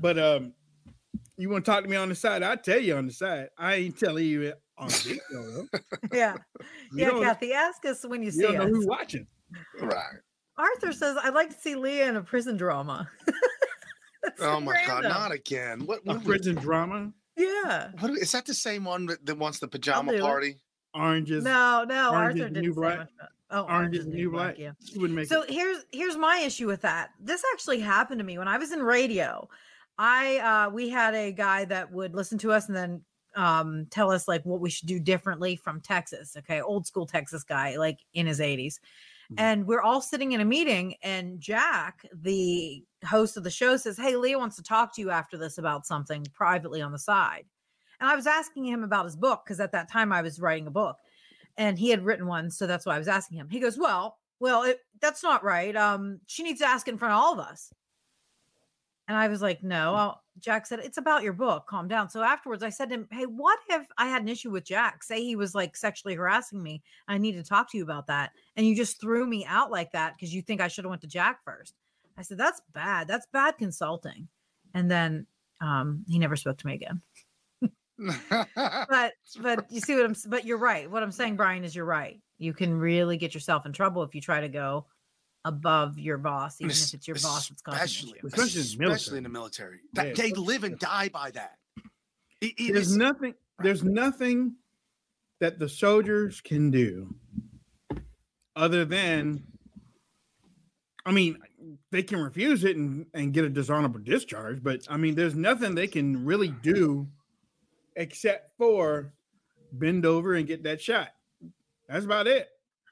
[0.00, 0.54] but um,
[1.36, 2.42] you want to talk to me on the side?
[2.42, 3.48] I tell you on the side.
[3.58, 5.20] I ain't telling you on video.
[5.32, 5.66] though.
[6.12, 6.36] Yeah.
[6.92, 8.70] You Yeah, Kathy, ask us when you You see don't know us.
[8.70, 9.26] who's watching.
[9.80, 10.16] Right.
[10.56, 13.08] Arthur says, I'd like to see Leah in a prison drama.
[14.40, 15.86] Oh my god, not again.
[15.86, 17.90] What, A what, prison drama, Yeah.
[18.00, 20.58] what is that the same one that, that wants the pajama party?
[20.94, 21.44] oranges.
[21.44, 22.98] No, no, Orange Arthur didn't New say Black?
[22.98, 24.58] much about- Oh, Orange is new black.
[24.58, 24.72] Yeah.
[24.80, 25.50] You wouldn't make So it.
[25.50, 27.10] here's here's my issue with that.
[27.20, 29.48] This actually happened to me when I was in radio.
[29.98, 33.02] I uh we had a guy that would listen to us and then
[33.36, 36.34] um tell us like what we should do differently from Texas.
[36.36, 38.80] Okay, old school Texas guy, like in his 80s.
[39.32, 39.34] Mhm.
[39.38, 43.96] And we're all sitting in a meeting, and Jack, the host of the show, says,
[43.96, 47.44] Hey, Leah wants to talk to you after this about something privately on the side.
[48.00, 50.66] And I was asking him about his book because at that time I was writing
[50.66, 50.98] a book
[51.56, 52.50] and he had written one.
[52.50, 53.48] So that's why I was asking him.
[53.48, 55.74] He goes, Well, well, it, that's not right.
[55.74, 57.72] Um, she needs to ask in front of all of us.
[59.08, 59.94] And I was like, No.
[59.94, 61.66] I'll, Jack said, It's about your book.
[61.66, 62.08] Calm down.
[62.08, 65.02] So afterwards, I said to him, Hey, what if I had an issue with Jack?
[65.02, 66.82] Say he was like sexually harassing me.
[67.08, 68.32] I need to talk to you about that.
[68.56, 71.02] And you just threw me out like that because you think I should have went
[71.02, 71.74] to Jack first.
[72.16, 73.08] I said, That's bad.
[73.08, 74.28] That's bad consulting.
[74.74, 75.26] And then
[75.60, 77.02] um, he never spoke to me again.
[78.54, 80.90] But but you see what I'm but you're right.
[80.90, 82.20] What I'm saying, Brian, is you're right.
[82.36, 84.86] You can really get yourself in trouble if you try to go
[85.46, 88.76] above your boss, even if it's your boss that's causing the especially, Especially issue.
[88.82, 89.18] in the especially military.
[89.18, 89.78] in the military.
[89.94, 91.58] That, Yeah, they live and die by that.
[92.40, 93.34] It- it there's is- nothing.
[93.62, 94.56] There's nothing
[95.38, 97.14] that the soldiers can do
[98.54, 99.44] other than.
[101.06, 101.38] I mean,
[101.92, 105.74] they can refuse it and, and get a dishonorable discharge, but I mean, there's nothing
[105.74, 107.06] they can really do
[107.94, 109.12] except for
[109.72, 111.10] bend over and get that shot.
[111.88, 112.48] That's about it.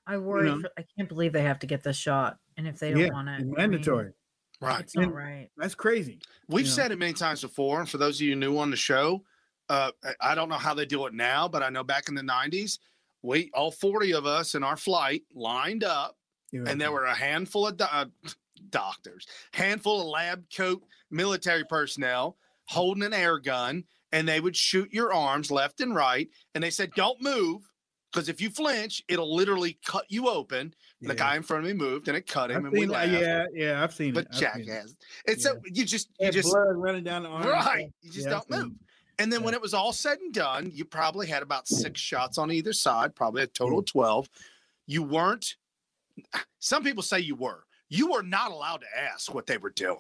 [0.06, 0.46] I worry.
[0.48, 0.60] know.
[0.60, 3.10] For, I can't believe they have to get this shot, and if they don't yeah,
[3.12, 4.12] want it, it's I mean, mandatory.
[4.60, 4.80] right.
[4.80, 5.50] it's not And- right.
[5.56, 6.20] That's crazy.
[6.48, 6.72] We've Yeah.
[6.72, 9.24] said it many times before, and for those of you new on the show,
[9.68, 12.14] uh, I- I don't know how they do it now, but I know back in
[12.14, 12.78] the '90s,
[13.22, 16.18] we all 40 of us in our flight lined up,
[16.52, 18.06] You and there were a handful of do- uh,
[18.70, 22.36] doctors, handful of lab coat military personnel
[22.66, 26.70] holding an air gun, and they would shoot your arms left and right, and they
[26.70, 27.62] said, "Don't move."
[28.14, 30.72] Because if you flinch, it'll literally cut you open.
[31.02, 33.10] The guy in front of me moved, and it cut him, I've and we laughed.
[33.10, 34.28] Yeah, yeah, I've seen But it.
[34.32, 34.72] I've Jack seen it.
[34.72, 34.96] has.
[35.26, 37.44] It's so you just you just blood running down the arm.
[37.48, 37.92] right.
[38.02, 38.72] You just Yeah, don't move.
[39.18, 39.46] And then Yeah.
[39.46, 42.72] when it was all said and done, you probably had about six shots on either
[42.72, 44.28] side, probably a total of 12.
[44.86, 45.56] You weren't,
[46.60, 47.64] some people say you were.
[47.88, 49.98] You were not allowed to ask what they were doing.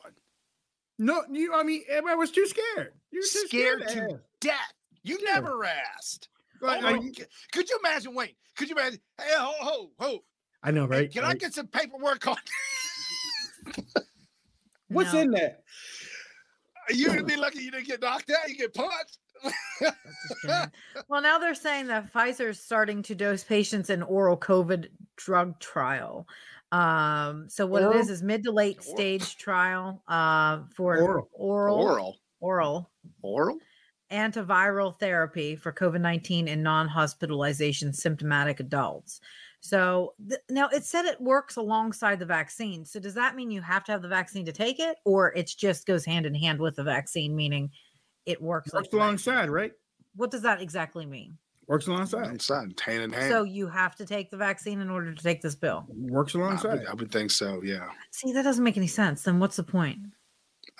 [1.00, 1.52] No, you.
[1.52, 2.92] I mean, everybody was too scared.
[3.10, 4.20] You were too Scared scared, to to.
[4.40, 4.72] Death.
[5.02, 5.32] You Yeah.
[5.34, 6.28] never asked.
[6.60, 8.14] Like, Oh are my you- g- could you imagine?
[8.14, 9.00] Wait, could you imagine?
[9.18, 10.24] Hey, ho, ho, ho.
[10.62, 11.12] I know, hey, right?
[11.12, 12.36] can I get some paperwork on?
[14.88, 15.20] What's No.
[15.20, 15.62] in that?
[16.90, 18.48] You'd be lucky you didn't get knocked out.
[18.48, 19.18] You get punched.
[19.42, 19.96] That's
[20.28, 20.70] just kidding.
[21.08, 25.58] well, now they're saying that Pfizer is starting to dose patients in oral COVID drug
[25.60, 26.26] trial.
[26.72, 28.96] Um, so what it is is mid to late Oral.
[28.96, 31.28] stage trial uh, for Oral.
[31.32, 32.16] oral Oral.
[32.40, 32.90] oral
[33.22, 33.58] Oral.
[34.14, 39.20] Antiviral therapy for COVID 19 in non hospitalization symptomatic adults.
[39.60, 42.84] So th- now it said it works alongside the vaccine.
[42.84, 45.52] So does that mean you have to have the vaccine to take it, or it
[45.56, 47.70] just goes hand in hand with the vaccine, meaning
[48.26, 48.72] it works?
[48.72, 49.00] like Works the vaccine?
[49.32, 49.72] alongside, right?
[50.16, 51.38] What does that exactly mean?
[51.66, 52.26] Works alongside.
[52.26, 53.30] Inside, hand in hand.
[53.32, 55.86] So you have to take the vaccine in order to take this bill.
[55.88, 56.80] Works I alongside.
[56.80, 57.62] would, I would think so.
[57.64, 57.88] Yeah.
[58.10, 59.22] See, that doesn't make any sense.
[59.22, 59.98] Then what's the point?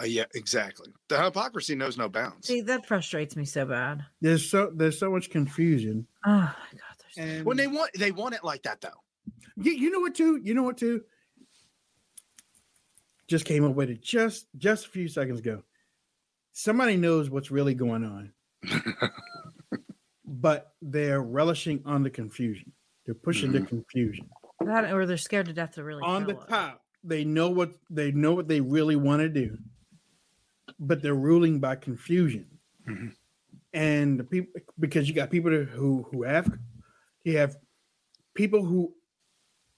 [0.01, 0.93] Uh, yeah, exactly.
[1.09, 2.49] The hypocrisy knows no bounds.
[2.49, 4.05] See, that frustrates me so bad.
[4.21, 6.07] There's so there's so much confusion.
[6.27, 8.89] Oh my god, there's And When they want, they want it like that though.
[9.57, 10.41] you, you know what too?
[10.43, 11.03] You know what too?
[13.29, 15.63] Just came up with it just just a few seconds ago.
[16.53, 18.33] Somebody knows what's really going on,
[20.25, 22.73] but they're relishing on the confusion.
[23.07, 24.29] They're pushing the confusion.
[24.61, 26.49] that, or they're scared to death to really on the tell us.
[26.49, 29.57] top they know what they know what they really want to do
[30.79, 32.47] but they're ruling by confusion.
[32.89, 33.15] Mhm.
[33.73, 36.59] and the people because you got people who who have
[37.25, 37.57] you have
[38.35, 38.95] people who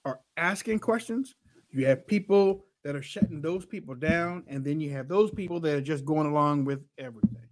[0.05, 1.35] are asking questions.
[1.71, 5.59] You have people that are shutting those people down and then you have those people
[5.61, 7.47] that are just going along with everything.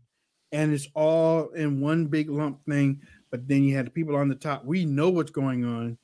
[0.51, 4.29] And it's all in one big lump thing but then you have the people on
[4.29, 4.63] the top.
[4.65, 5.97] We know what's going on.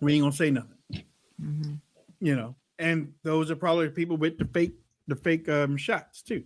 [0.00, 0.72] We ain't gonna say nothing.
[1.40, 1.80] Mhm.
[2.20, 4.74] you know, and those are probably people with the fake
[5.06, 6.44] the fake um, shots too.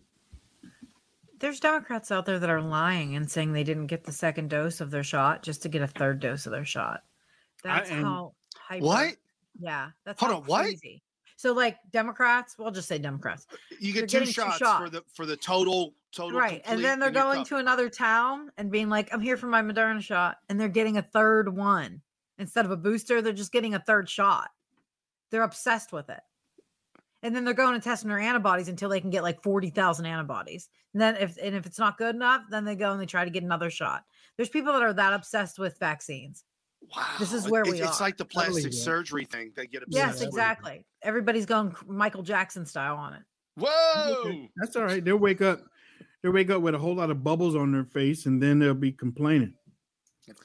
[1.38, 4.80] There's Democrats out there that are lying and saying they didn't get the second dose
[4.80, 7.02] of their shot just to get a third dose of their shot.
[7.64, 9.16] That's and- how hyper, What?
[9.58, 10.74] Yeah, that's Hold how on, what?
[11.36, 13.46] So like Democrats, we'll just say Democrats.
[13.78, 16.98] You get two getting two shots, for the for the total total right and then
[16.98, 20.60] they're going to another town and being like i'm here for my moderna shot and
[20.60, 22.00] they're getting a third one
[22.38, 24.50] instead of a booster they're just getting a third shot
[25.30, 26.20] they're obsessed with it
[27.22, 30.68] and then they're going and testing their antibodies until they can get like 40,000 antibodies
[30.94, 33.24] and then if and if it's not good enough then they go and they try
[33.24, 34.04] to get another shot
[34.36, 36.44] there's people that are that obsessed with vaccines
[36.96, 37.90] Wow, This is where it's, we It's are.
[37.90, 38.76] It's like the believe plastic that.
[38.78, 39.52] surgery thing.
[39.54, 40.06] They get obsessed.
[40.06, 40.28] yes with.
[40.28, 43.22] exactly everybody's going michael jackson style on it
[43.56, 44.46] Whoa!
[44.56, 45.04] That's all right.
[45.04, 45.60] They'll wake up.
[46.22, 48.74] They'll wake up with a whole lot of bubbles on their face, and then they'll
[48.74, 49.54] be complaining.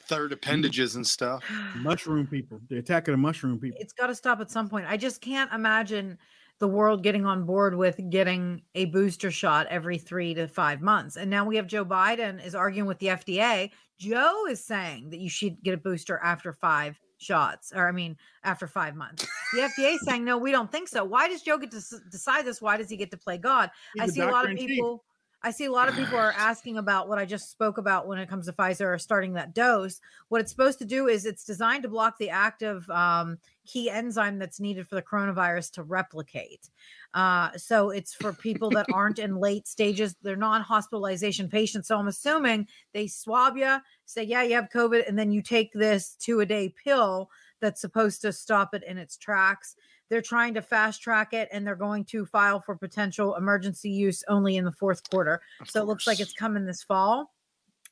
[0.07, 1.43] Third appendages and stuff.
[1.76, 2.59] Mushroom people.
[2.69, 3.78] They're attacking the mushroom people.
[3.80, 4.88] it's got to stop at some point.
[4.89, 6.17] I just can't imagine
[6.60, 11.18] the world getting on board with getting a booster shot every three to five months.
[11.18, 13.72] And now we have Joe Biden is arguing with the FDA.
[13.99, 18.18] Joe is saying that you should get a booster after five shots, or I mean,
[18.43, 19.28] after five months.
[19.53, 21.03] The FDA is saying, no, we don't think so.
[21.03, 22.62] Why does Joe get to s- decide this?
[22.62, 23.72] Why does he get to play God?
[23.93, 25.03] He's I see a lot of people.
[25.41, 28.18] I see a lot of people are asking about what I just spoke about when
[28.18, 30.01] it comes to Pfizer starting that dose.
[30.30, 34.39] What it's supposed to do is it's designed to block the active um, key enzyme
[34.39, 36.70] that's needed for the coronavirus to replicate.
[37.13, 41.88] Uh, so it's for people that aren't in late stages, they're non hospitalization patients.
[41.88, 45.72] So I'm assuming they swab you, say, yeah, you have COVID, and then you take
[45.74, 47.30] this two a day pill
[47.61, 49.76] that's supposed to stop it in its tracks.
[50.09, 54.24] They're trying to fast track it and they're going to file for potential emergency use
[54.28, 55.41] only in the fourth quarter.
[55.59, 57.32] Of So it looks like it's coming this fall.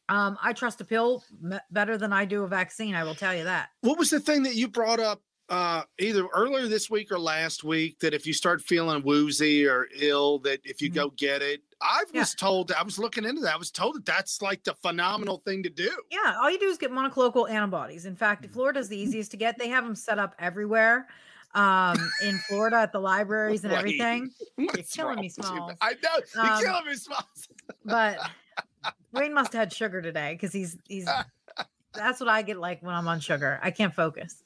[0.10, 2.94] Um, I trust a pill m- better than I do a vaccine.
[2.94, 3.70] I will tell you that.
[3.82, 7.64] What was the thing that you brought up uh, either earlier this week or last
[7.64, 10.96] week that if you start feeling woozy or ill, that if you Mhm.
[10.96, 11.62] go get it?
[11.82, 12.22] I Yeah.
[12.22, 13.54] was told, I was looking into that.
[13.56, 15.92] I was told that that's like the phenomenal thing to do.
[16.10, 18.06] Yeah, all you do is get monoclonal antibodies.
[18.06, 19.58] In fact, Florida's the easiest to get.
[19.60, 21.08] They have them set up everywhere
[21.56, 23.80] um, in Florida at the libraries and Wait.
[23.80, 24.32] everything.
[24.56, 25.30] What's killing me?
[25.30, 25.74] Smalls.
[25.82, 26.20] I know.
[26.36, 27.48] You're Um, killing me, Smalls.
[27.86, 28.18] But
[29.12, 31.08] Wayne must have had sugar today because he's he's.
[31.94, 33.60] That's what I get like when I'm on sugar.
[33.62, 34.42] I can't focus.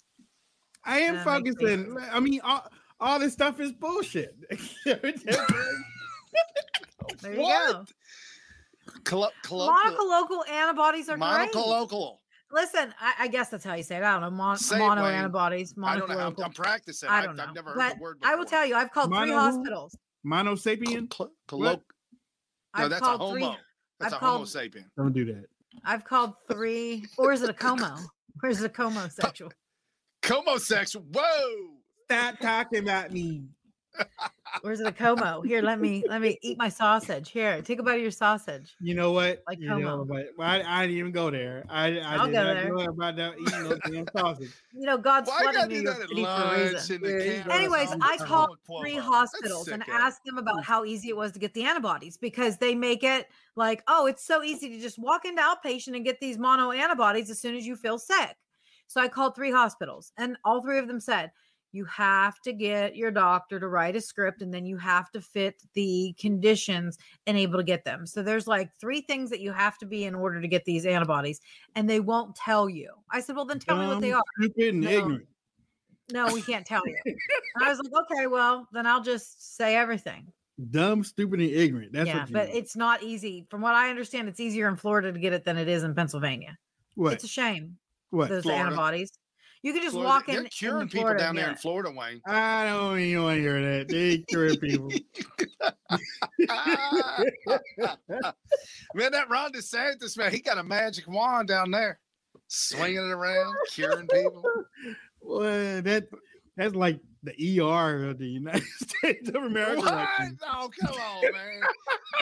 [0.87, 1.97] I am That makes me- focusing.
[2.11, 2.67] I mean, all,
[2.99, 4.35] all this stuff is bullshit.
[7.21, 7.73] There you What?
[7.73, 7.85] go.
[9.03, 11.51] Collo- colloquial- Monoclonal antibodies are great.
[11.53, 12.17] Monocolloquial.
[12.51, 14.03] Listen, I, I guess that's how you say it.
[14.03, 14.29] I don't know.
[14.29, 15.15] Mon- Say mono Wayne.
[15.15, 15.73] antibodies.
[15.83, 16.17] I don't know.
[16.17, 16.45] how I'm, monoclonal.
[16.45, 17.09] I'm practicing.
[17.09, 17.43] I don't know.
[17.43, 19.39] I've never heard but the word I will tell you, I've called three Mono who?
[19.39, 19.97] hospitals.
[20.23, 21.11] Mono sapien.
[21.13, 21.59] Cl- What?
[21.59, 21.81] colloq- no,
[22.73, 23.33] I've that's a called homo.
[23.33, 23.57] three.
[23.99, 24.83] That's I've a homo called- sapien.
[24.95, 25.45] Don't do that.
[25.85, 27.05] I've called three.
[27.17, 27.95] Or is it a como?
[28.43, 29.51] Or is it a como sexual?
[30.27, 31.05] Homosexual.
[31.13, 31.69] Whoa.
[32.05, 33.45] Stop talking about me.
[34.61, 35.41] Where's the it como?
[35.41, 37.31] Here, let me let me eat my sausage.
[37.31, 38.75] Here, take a bite of your sausage.
[38.79, 39.43] You know what?
[39.47, 41.65] Like you know, but I, I didn't even go there.
[41.69, 42.75] I, I I'll did go not there.
[42.75, 44.51] go about that eating no damn sausage.
[44.73, 47.47] You know, God's Why you flooding gotta New York City for a reason.
[47.47, 47.55] Yeah.
[47.55, 51.53] Anyways, I called three hospitals and asked them about how easy it was to get
[51.55, 55.41] the antibodies because they make it like, oh, it's so easy to just walk into
[55.41, 58.35] outpatient and get these mono antibodies as soon as you feel sick.
[58.87, 61.31] So I called three hospitals, and all three of them said,
[61.73, 65.21] you have to get your doctor to write a script and then you have to
[65.21, 68.07] fit the conditions and able to get them.
[68.07, 70.85] So there's like three things that you have to be in order to get these
[70.85, 71.39] antibodies,
[71.75, 72.93] and they won't tell you.
[73.11, 74.23] I said, well, then tell me what they are.
[74.39, 74.89] Stupid and No.
[74.89, 75.27] ignorant.
[76.09, 76.97] No, we can't tell you.
[77.61, 80.31] I was like, okay, well, then I'll just say everything.
[80.71, 81.91] Dumb, stupid, and ignorant.
[81.91, 82.55] That's yeah, what you but are.
[82.55, 83.45] it's not easy.
[83.49, 85.93] From what I understand, it's easier in Florida to get it than it is in
[85.93, 86.57] Pennsylvania.
[86.95, 87.13] what?
[87.13, 87.77] It's a shame.
[88.09, 88.29] What?
[88.29, 88.65] Those Florida.
[88.65, 89.11] antibodies.
[89.63, 90.43] You can just Florida, walk they're in.
[90.45, 91.57] in curing people Florida down there get in.
[91.57, 92.21] Florida, Wayne.
[92.25, 93.87] I don't even want to hear that.
[93.87, 94.89] They cure people.
[98.93, 101.99] man, that Ron DeSantis, man, he got a magic wand down there,
[102.47, 104.43] swinging it around, curing people.
[105.21, 106.07] Well, that
[106.55, 109.81] that's like the ER of the United States of America.
[109.81, 109.93] What?
[109.93, 110.31] right.
[110.43, 111.61] Oh, come on, man.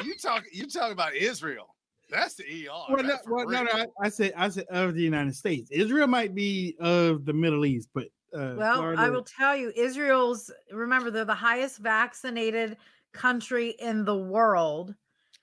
[0.05, 1.74] You talk, you talk about Israel.
[2.09, 2.69] That's the ER.
[2.89, 5.71] Well, no, well, no, no, I, I said I said of the United States.
[5.71, 10.51] Israel might be of the Middle East, but uh, Well, I will tell you, Israel's,
[10.71, 12.77] remember, they're the highest vaccinated
[13.13, 14.93] country in the world.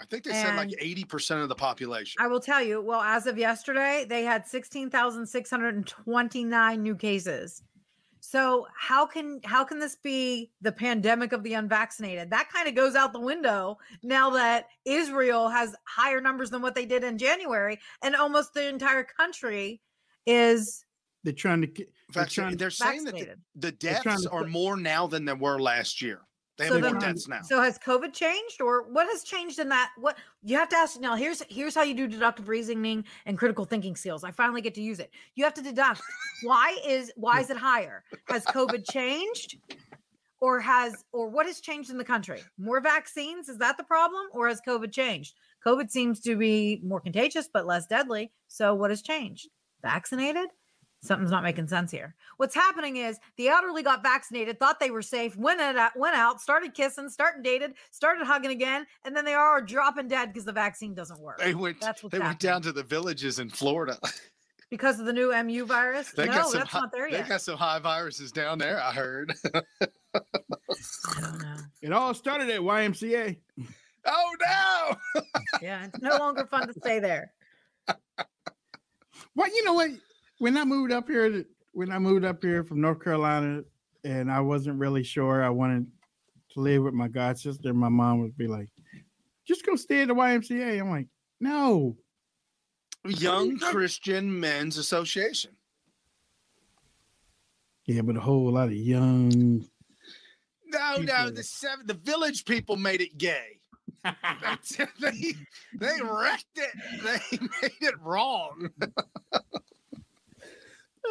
[0.00, 2.20] I think they said like eighty percent of the population.
[2.20, 7.62] I will tell you, well, as of yesterday, they had 16,629 new cases.
[8.32, 12.30] So how can how can this be the pandemic of the unvaccinated?
[12.30, 16.74] That kind of goes out the window now that Israel has higher numbers than what
[16.74, 19.82] they did in January and almost the entire country
[20.24, 20.82] is
[21.24, 21.66] they're trying to.
[21.66, 25.60] ki- They're trying, They're saying that the, the deaths are more now than there were
[25.60, 26.22] last year.
[26.59, 27.40] They So have more deaths now.
[27.42, 29.90] So has COVID changed, or what has changed in that?
[29.96, 31.14] What you have to ask now.
[31.14, 34.22] Here's here's how you do deductive reasoning and critical thinking skills.
[34.22, 35.11] I finally get to use it.
[35.34, 36.03] You have to deduct.
[36.42, 38.05] why is why is it higher?
[38.28, 39.57] Has COVID changed,
[40.40, 42.42] or has or what has changed in the country?
[42.59, 45.34] More vaccines is that the problem, or has COVID changed?
[45.66, 48.30] COVID seems to be more contagious but less deadly.
[48.48, 49.48] So what has changed?
[49.82, 50.48] Vaccinated?
[51.03, 52.14] Something's not making sense here.
[52.36, 56.14] What's happening is the elderly got vaccinated, thought they were safe, went out, uh, went
[56.14, 60.44] out, started kissing, started dated, started hugging again, and then they are dropping dead because
[60.44, 61.80] the vaccine doesn't work They went.
[61.80, 63.98] That's what's they went down to the villages in Florida.
[64.70, 66.12] because of the new MU virus.
[66.12, 66.61] They no, got some.
[66.61, 67.24] that's hi- not there yet.
[67.24, 68.80] they got some high viruses down there.
[68.80, 69.34] I heard.
[69.55, 69.61] I
[71.20, 71.57] don't know.
[71.82, 73.36] It all started at YMCA.
[74.07, 75.22] oh no!
[75.61, 77.32] Yeah, it's no longer fun to stay there.
[79.34, 79.90] Well, you know what?
[80.43, 83.62] When I moved up here, when I moved up here from North Carolina,
[84.03, 85.86] and I wasn't really sure I wanted
[86.55, 88.68] to live with my god sister, my mom would be like,
[89.47, 91.07] "Just go stay at the YMCA." I'm like,
[91.38, 91.97] "No,
[93.05, 95.53] Young Christian Men's Association.
[97.86, 99.64] yeah," but a whole lot of young.
[100.66, 103.61] No, no, the seven, the village people made it gay.
[104.03, 105.34] That's, they
[105.78, 106.72] they wrecked it.
[107.05, 108.70] They made it wrong.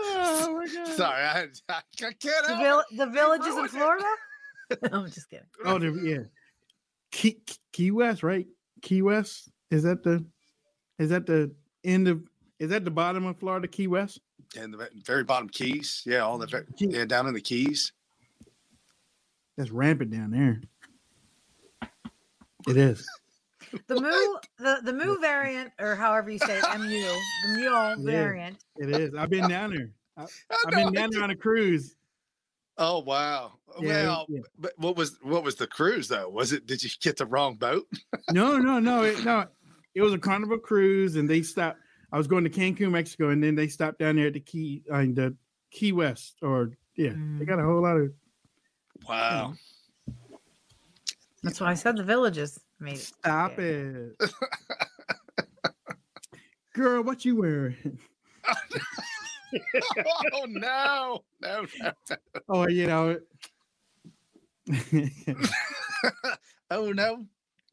[0.04, 0.88] Oh my god!
[0.96, 2.86] Sorry, I, I can't The, help vill- it.
[2.98, 3.72] the villages in ruined it.
[3.72, 4.06] Florida.
[4.94, 5.46] I'm just kidding.
[5.66, 6.24] Oh, the, yeah,
[7.12, 7.42] Key,
[7.74, 8.48] Key West, right?
[8.82, 10.26] Key West is that the
[11.00, 11.52] is that the
[11.84, 12.24] end of
[12.60, 13.68] is that the bottom of Florida?
[13.68, 14.20] Key West.
[14.58, 16.02] And the very bottom keys.
[16.06, 17.92] Yeah, all the ve- Key- yeah down in the keys.
[19.58, 20.62] That's rampant down there.
[22.68, 23.06] It is.
[23.88, 28.58] The Moo, the the Moo variant, or however you say it, Mu, the Mule variant.
[28.78, 29.16] It is.
[29.16, 29.90] I've been down there.
[30.18, 30.28] Oh,
[30.66, 31.96] I've been down there on a cruise.
[32.78, 33.54] Oh wow.
[33.80, 34.42] Yeah, well, yeah.
[34.58, 36.28] but what was what was the cruise though?
[36.30, 36.66] Was it?
[36.66, 37.88] Did you get the wrong boat?
[38.32, 39.46] No, no, no, it, no.
[39.94, 41.80] It was a carnival cruise, and they stopped.
[42.12, 44.84] I was going to Cancun, Mexico, and then they stopped down there at the Key,
[44.92, 45.36] uh, the
[45.70, 48.12] Key West, or yeah, they got a whole lot of.
[49.08, 49.54] Wow.
[51.44, 53.00] That's why I said the villages made it.
[53.00, 54.20] Stop it,
[56.74, 57.04] girl.
[57.04, 58.00] What you wearing?
[60.34, 61.92] oh no, no, no.
[62.50, 63.18] Oh, you know.
[66.70, 67.26] Oh no.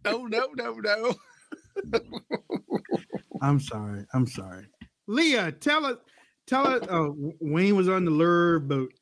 [0.05, 1.15] Oh no, no, no.
[3.41, 4.05] I'm sorry.
[4.13, 4.67] I'm sorry.
[5.07, 5.97] Leah, tell us.
[6.47, 6.83] Tell us.
[6.91, 8.93] Oh, Wayne was on the lure boat.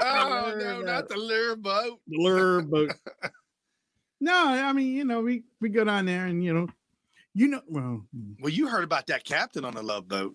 [0.00, 0.84] Oh lure no, boat.
[0.86, 1.98] not the lure boat.
[2.06, 2.92] The lure boat.
[4.20, 6.66] No, I mean, you know, we we go down there, and you know,
[7.34, 8.32] you know, well, hmm.
[8.40, 10.34] Well, you heard about that captain on the love boat.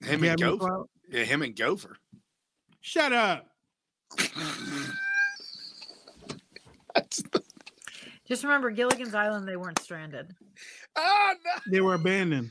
[0.00, 0.64] Him Gavin and Gopher.
[0.64, 1.96] MacLeod- Yeah, him and Gopher.
[2.80, 3.48] Shut up.
[8.26, 10.34] Just remember, Gilligan's Island, they weren't stranded.
[10.96, 11.50] oh no.
[11.70, 12.50] They were abandoned.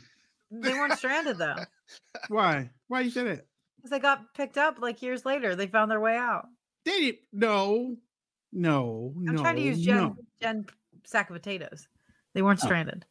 [0.51, 1.55] They weren't stranded though,
[2.27, 2.69] Why?
[2.87, 3.47] Why you said it?
[3.77, 5.55] because they got picked up like years later.
[5.55, 6.45] They found their way out.
[6.85, 7.19] They didn't.
[7.33, 7.97] No,
[8.53, 9.41] no, I'm no.
[9.41, 10.15] trying to use Jen no.
[10.41, 10.65] Jen
[11.05, 11.87] sack of potatoes.
[12.33, 12.65] They weren't Oh.
[12.65, 13.05] stranded.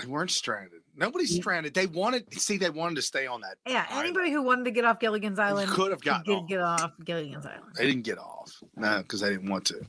[0.00, 0.80] They weren't stranded.
[0.96, 1.40] Nobody's Yeah.
[1.42, 1.74] stranded.
[1.74, 3.56] They wanted see, they wanted to stay on that.
[3.66, 4.06] Yeah, island.
[4.06, 6.78] anybody who wanted to get off Gilligan's Island could have could gotten get, off.
[6.78, 7.72] get off Gilligan's Island.
[7.76, 8.52] They didn't get off.
[8.76, 9.84] No, because they didn't want to.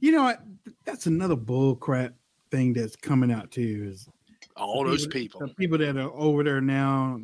[0.00, 0.42] You know what?
[0.84, 2.14] That's another bull crap
[2.50, 3.88] thing that's coming out too.
[3.90, 4.08] Is
[4.56, 5.40] All those people.
[5.40, 7.20] the people that are over there now,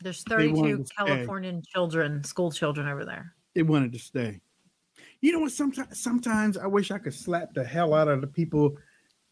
[0.00, 0.94] There's 32 to stay.
[0.96, 3.34] Californian children, school children over there.
[3.54, 4.40] they wanted to stay.
[5.22, 5.52] You know what?
[5.52, 8.76] Sometimes, sometimes I wish I could slap the hell out of the people,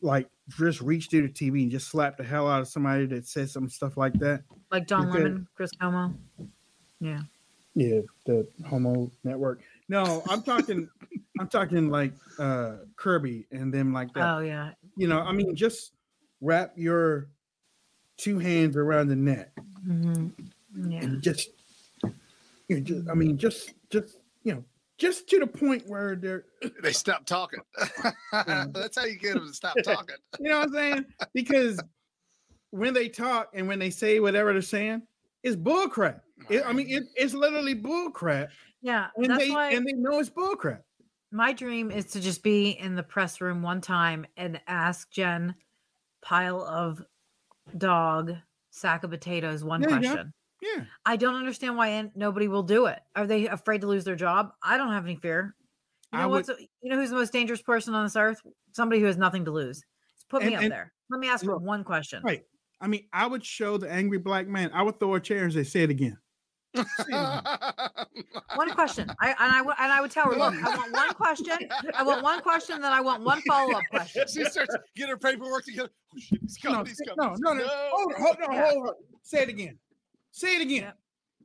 [0.01, 3.26] like just reach through the TV and just slap the hell out of somebody that
[3.26, 4.43] says some stuff like that.
[4.70, 5.18] Like Don Okay.
[5.24, 6.16] Lemon, Chris Cuomo.
[7.01, 7.20] Yeah.
[7.74, 9.62] Yeah, the Homo Network.
[9.88, 10.88] No, I'm talking.
[11.41, 14.34] I'm talking like uh Kirby and them like that.
[14.36, 14.72] Oh yeah.
[14.97, 15.93] you know, I mean, just
[16.41, 17.28] wrap your
[18.16, 19.51] two hands around the neck
[19.84, 20.28] hmm
[20.88, 21.01] Yeah.
[21.01, 21.49] and just,
[22.68, 24.64] you know, just, I mean, just, just, you know,
[25.01, 26.44] just to the point where they're,
[26.82, 27.61] They stopped talking.
[28.32, 30.16] That's how you get them to stop talking.
[30.38, 31.07] you know what I'm saying?
[31.34, 31.80] Because
[32.70, 35.03] when they talk and when they say whatever they're saying,
[35.42, 36.22] it's bull crap.
[36.48, 38.51] It- I mean, it, it's literally bull crap,
[38.82, 39.09] Yeah.
[39.16, 40.82] and That's they why and they know it's bull crap.
[41.32, 45.55] my dream is to just be in the press room one time and ask Jen
[46.22, 47.03] pile of
[47.78, 48.34] dog
[48.70, 50.09] sack of potatoes one There you go.
[50.09, 50.32] question.
[50.62, 52.98] Yeah, I don't understand why an- nobody will do it.
[53.16, 54.52] Are they afraid to lose their job?
[54.62, 55.54] I don't have any fear.
[56.12, 58.40] You I know would- what's you know who's the most dangerous person on this earth?
[58.72, 59.82] Somebody who has nothing to lose.
[60.16, 60.92] Just put me up and- there.
[61.11, 62.22] Let me ask her look, one question.
[62.22, 62.44] right.
[62.80, 64.70] I mean, I would show the angry black man.
[64.72, 66.16] I would throw a chair and say, "Say it again."
[68.54, 69.11] One question.
[69.20, 71.56] I and I would and I would tell her, look, I want one question.
[71.96, 74.24] I want one question, then I want one follow up question.
[74.32, 75.88] she starts getting her paperwork together.
[76.14, 76.78] Oh shit, he's coming.
[76.78, 77.36] No, he's coming.
[77.40, 77.66] no, no, no.
[77.92, 78.70] Hold hold on, Yeah.
[78.70, 78.94] hold on.
[79.22, 79.78] Say it again.
[80.33, 80.83] Say it again.
[80.83, 80.97] Yep.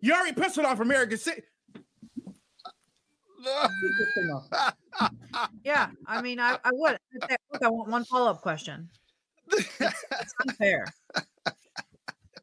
[0.01, 1.17] You already pissed it off America.
[1.17, 1.41] Say
[3.39, 3.67] No.
[3.99, 4.73] this thing off.
[5.63, 6.97] Yeah, I mean, I, I would.
[7.23, 8.89] I'd I want one follow up question.
[9.51, 10.85] It's unfair.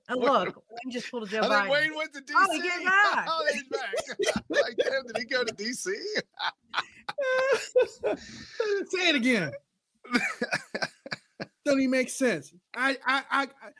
[0.08, 1.70] And look, Wayne just pulled a Joe I Biden.
[1.70, 2.32] Wayne went to DC.
[2.36, 3.26] Oh, he came back.
[3.28, 3.94] Oh, he's back.
[4.48, 5.84] like, damn, did he go to DC?
[8.90, 9.52] Say it again.
[11.64, 12.52] Doesn't even make sense.
[12.74, 13.70] I, I, I, I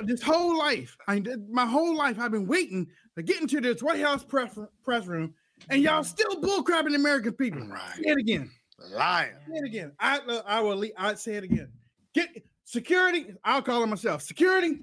[0.00, 3.82] this whole life, I did my whole life, I've been waiting to get into this
[3.82, 5.34] White House press press room,
[5.68, 7.66] and y'all still bullcrapping American people.
[7.66, 7.96] Right.
[7.96, 8.50] Say it again.
[8.92, 9.34] Lion.
[9.48, 9.92] Say it again.
[9.98, 10.78] I, uh, I will.
[10.78, 11.68] le- I'd say it again.
[12.14, 12.28] Get
[12.64, 13.34] security.
[13.44, 14.22] I'll call it myself.
[14.22, 14.80] Security.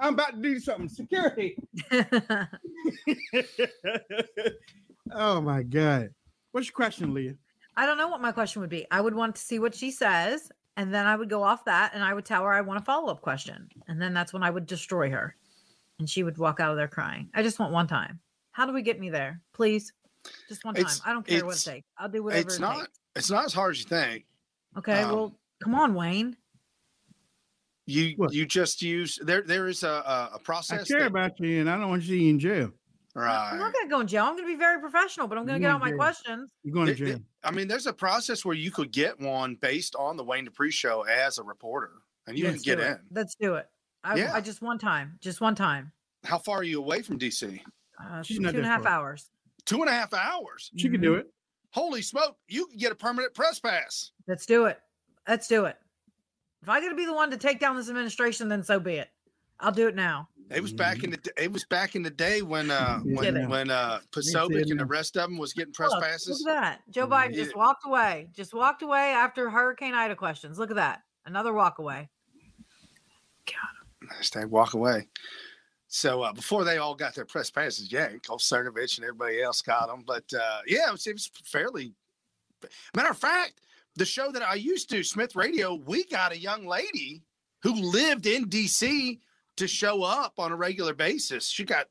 [0.00, 0.88] I'm about to do something.
[0.88, 1.56] Security.
[5.12, 6.10] oh my god.
[6.52, 7.34] What's your question, Leah?
[7.76, 8.86] I don't know what my question would be.
[8.90, 11.92] I would want to see what she says, and then I would go off that,
[11.94, 14.42] and I would tell her I want a follow up question, and then that's when
[14.42, 15.36] I would destroy her,
[15.98, 17.28] and she would walk out of there crying.
[17.34, 18.20] I just want one time.
[18.52, 19.92] How do we get me there, please?
[20.48, 20.82] Just one time.
[20.82, 21.86] It's- I don't care what it takes.
[21.98, 22.76] I'll do whatever It's it not.
[22.80, 22.98] takes.
[23.16, 24.24] It's not as hard as you think.
[24.76, 25.02] Okay.
[25.02, 26.36] um, well, come on, Wayne.
[27.86, 28.32] You What?
[28.32, 29.42] you just use there.
[29.42, 30.82] there is a, a process.
[30.82, 32.70] I care that- about you, and I don't want you to see you in jail.
[33.16, 34.24] I'm not going to go in jail.
[34.24, 35.98] I'm going to be very professional, but I'm going to get all my jail.
[35.98, 36.50] questions.
[36.62, 37.20] You're going to jail.
[37.44, 40.70] I mean, there's a process where you could get one based on the Wayne Dupree
[40.70, 41.92] show as a reporter,
[42.26, 42.98] and you Let's can get in.
[43.12, 43.68] Let's do it.
[44.02, 44.32] I, Yeah.
[44.34, 45.92] I just one time, just one time.
[46.24, 47.60] How far are you away from DC?
[48.02, 48.92] Uh, She's two not and a that half far.
[48.92, 49.30] hours.
[49.66, 50.70] Two and a half hours.
[50.76, 51.02] She can Mm-hmm.
[51.02, 51.30] do it.
[51.70, 52.36] Holy smoke!
[52.48, 54.12] You can get a permanent press pass.
[54.28, 54.78] Let's do it.
[55.28, 55.76] Let's do it.
[56.62, 58.94] If I got to be the one to take down this administration, then so be
[58.94, 59.08] it.
[59.60, 60.28] I'll do it now.
[60.50, 63.48] It was back in the it was back in the day when uh when Kidding.
[63.48, 66.42] when uh Posobiec and the rest of them was getting press Look, passes.
[66.44, 66.80] Look at that.
[66.90, 67.10] Joe Mhm.
[67.30, 68.28] Biden just walked away.
[68.32, 70.58] Just walked away after Hurricane Ida questions.
[70.58, 71.02] Look at that.
[71.24, 72.10] Another walk away.
[74.12, 75.08] Hashtag walk away.
[75.88, 79.62] So uh, before they all got their press passes, yeah, Cole Cernovich and everybody else
[79.62, 80.02] got them.
[80.06, 81.94] But uh, yeah, it was, it was fairly.
[82.96, 83.60] Matter of fact,
[83.96, 87.22] the show that I used to, Smith Radio, we got a young lady
[87.62, 89.20] who lived in D.C.
[89.56, 91.48] to show up on a regular basis.
[91.48, 91.86] She got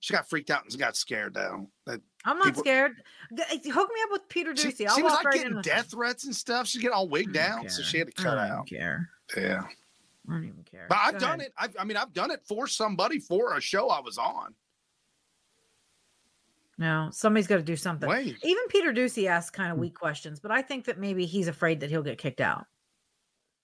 [0.00, 1.68] she got freaked out and got scared though.
[1.86, 2.92] That I'm not People- scared.
[3.36, 4.86] G- Hook me up with Peter she, Doocy.
[4.88, 6.66] I'll she was like right getting death threats and stuff.
[6.66, 8.66] She's get all wigged I out, so she had to I cut even out.
[8.68, 9.08] care.
[9.36, 9.62] Yeah,
[10.28, 10.86] I don't even care.
[10.88, 11.52] but I've done it.
[11.58, 14.54] I've, I mean, I've done it for somebody for a show I was on.
[16.78, 18.08] No, somebody's got to do something.
[18.08, 18.36] Wait.
[18.44, 19.72] Even Peter Doocy asks kind Hmm.
[19.74, 22.66] of weak questions, but I think that maybe he's afraid that he'll get kicked out.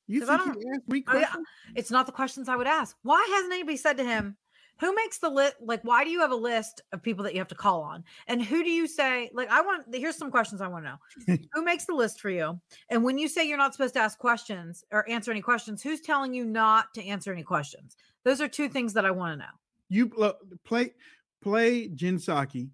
[0.06, 1.00] You think don't- you ask yeah.
[1.02, 1.46] questions?
[1.74, 2.96] It's not the questions I would ask.
[3.02, 4.36] Why hasn't anybody said to him,
[4.80, 5.54] who makes the list?
[5.60, 8.02] Like, why do you have a list of people that you have to call on?
[8.26, 10.90] And who do you say, like, I want, here's some questions I want to
[11.36, 11.38] know.
[11.52, 12.60] who makes the list for you?
[12.90, 16.00] And when you say you're not supposed to ask questions or answer any questions, who's
[16.00, 17.96] telling you not to answer any questions?
[18.24, 19.52] Those are two things that I want to know.
[19.88, 20.34] You pl-
[20.64, 20.94] play
[21.40, 22.68] play Jen Psaki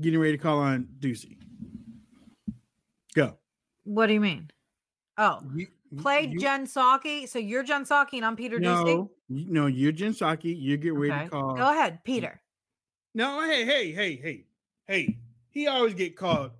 [0.00, 1.36] getting ready to call on Doocy.
[3.14, 3.36] Go.
[3.84, 4.50] What do you mean?
[5.18, 7.28] Oh, You- play you- Jen Psaki.
[7.28, 8.84] So you're Jen Psaki and I'm Peter Doocy.
[8.86, 10.58] No, you- no, you're Jen Psaki.
[10.58, 11.24] You get ready Okay.
[11.24, 11.54] to call.
[11.54, 12.40] Go ahead, Peter.
[13.14, 14.44] No, hey, hey, hey, hey,
[14.86, 15.18] hey.
[15.50, 16.50] He always get called.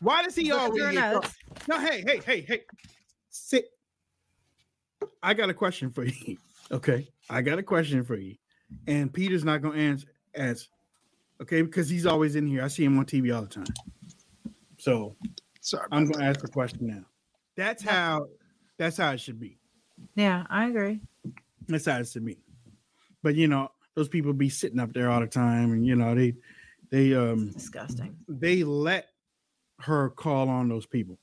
[0.00, 1.34] Why does he Look at always your get called?
[1.68, 2.62] No, hey, hey, hey, hey.
[3.30, 3.66] Sit.
[5.22, 6.36] I got a question for you.
[6.70, 7.08] Okay.
[7.30, 8.36] I got a question for you.
[8.86, 10.66] And Peter's not gonna answer answer.
[11.40, 12.62] Okay, because he's always in here.
[12.64, 13.66] I see him on TV all the time.
[14.78, 15.16] So
[15.60, 16.36] Sorry, I'm gonna that.
[16.36, 17.04] ask the question now.
[17.56, 18.26] That's how
[18.78, 19.58] that's how it should be.
[20.14, 21.00] Yeah, I agree.
[21.66, 22.38] That's how it should be.
[23.22, 26.14] But you know, those people be sitting up there all the time, and you know,
[26.14, 26.34] they
[26.90, 28.16] they um Disgusting.
[28.28, 29.08] they let
[29.80, 31.18] her call on those people.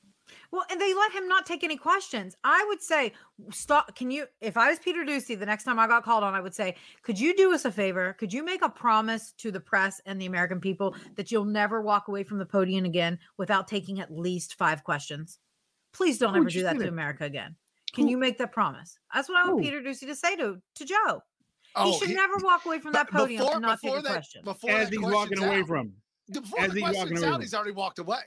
[0.51, 2.35] Well, and they let him not take any questions.
[2.43, 3.13] I would say,
[3.51, 3.95] stop.
[3.95, 6.39] Can you, if I was Peter Doocy, the next time I got called on, I
[6.41, 8.13] would say, could you do us a favor?
[8.13, 11.81] Could you make a promise to the press and the American people that you'll never
[11.81, 15.39] walk away from the podium again without taking at least five questions?
[15.95, 16.89] Please don't Who ever do that to that?
[16.89, 17.55] America again.
[17.93, 18.99] Can Who- you make that promise?
[19.13, 19.63] That's what I want Who?
[19.63, 21.21] Peter Doocy to say to, to Joe.
[21.77, 23.99] Oh, he should he- never walk away from that podium before- and not take before
[23.99, 24.41] a that- question.
[24.43, 25.93] Before As he's walking question's away out- from.
[26.31, 28.19] Before as the he's walking question's away out, he's already walked away.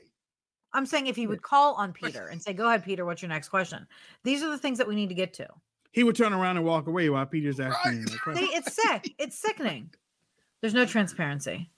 [0.72, 3.28] I'm saying if he would call on Peter and say, go ahead, Peter, what's your
[3.28, 3.86] next question?
[4.24, 5.48] These are the things that we need to get to.
[5.92, 8.48] He would turn around and walk away while Peter's asking him that See, question.
[8.52, 9.14] it's sick.
[9.18, 9.90] It's sickening.
[10.60, 11.70] There's no transparency.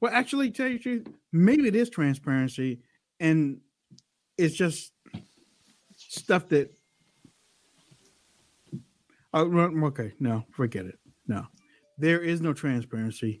[0.00, 2.80] Well, actually, tell you the truth, maybe it is transparency,
[3.20, 3.60] and
[4.38, 4.92] it's just
[5.96, 6.72] stuff that.
[9.32, 10.98] Oh, well, okay, no, forget it.
[11.26, 11.46] No,
[11.98, 13.40] there is no transparency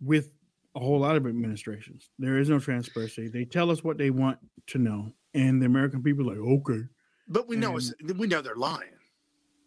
[0.00, 0.32] with
[0.74, 2.10] a whole lot of administrations.
[2.18, 3.28] There is no transparency.
[3.28, 4.38] They tell us what they want
[4.68, 6.82] to know, and the American people are like, okay.
[7.28, 8.88] But we know it's we know they're lying.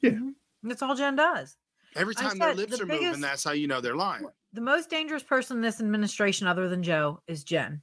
[0.01, 0.19] Yeah.
[0.63, 1.57] That's all Jen does.
[1.95, 4.25] Every I time their lips the are moving, that's how you know they're lying.
[4.53, 7.81] The most dangerous person in this administration, other than Joe, is Jen,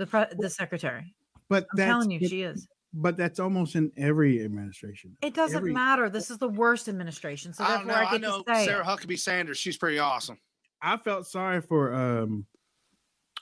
[0.00, 1.14] the pre- the secretary.
[1.48, 2.66] But I'm that's telling you, but, she is.
[2.94, 5.16] but that's almost in every administration.
[5.22, 6.08] It doesn't every- matter.
[6.08, 7.94] This is the worst administration, so I don't know.
[7.94, 8.84] I, I, get know to say Sarah.
[8.84, 9.58] Huckabee Sanders.
[9.58, 10.38] She's pretty awesome.
[10.82, 12.46] I felt sorry for um,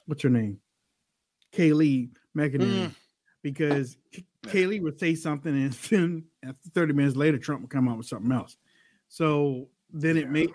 [0.06, 0.58] what's her name,
[1.52, 2.94] Kayleigh McEnany, Mm.
[3.42, 3.96] because
[4.46, 8.06] Kayleigh would say something, and then after thirty minutes later, Trump would come out with
[8.06, 8.56] something else.
[9.08, 10.50] So then it made,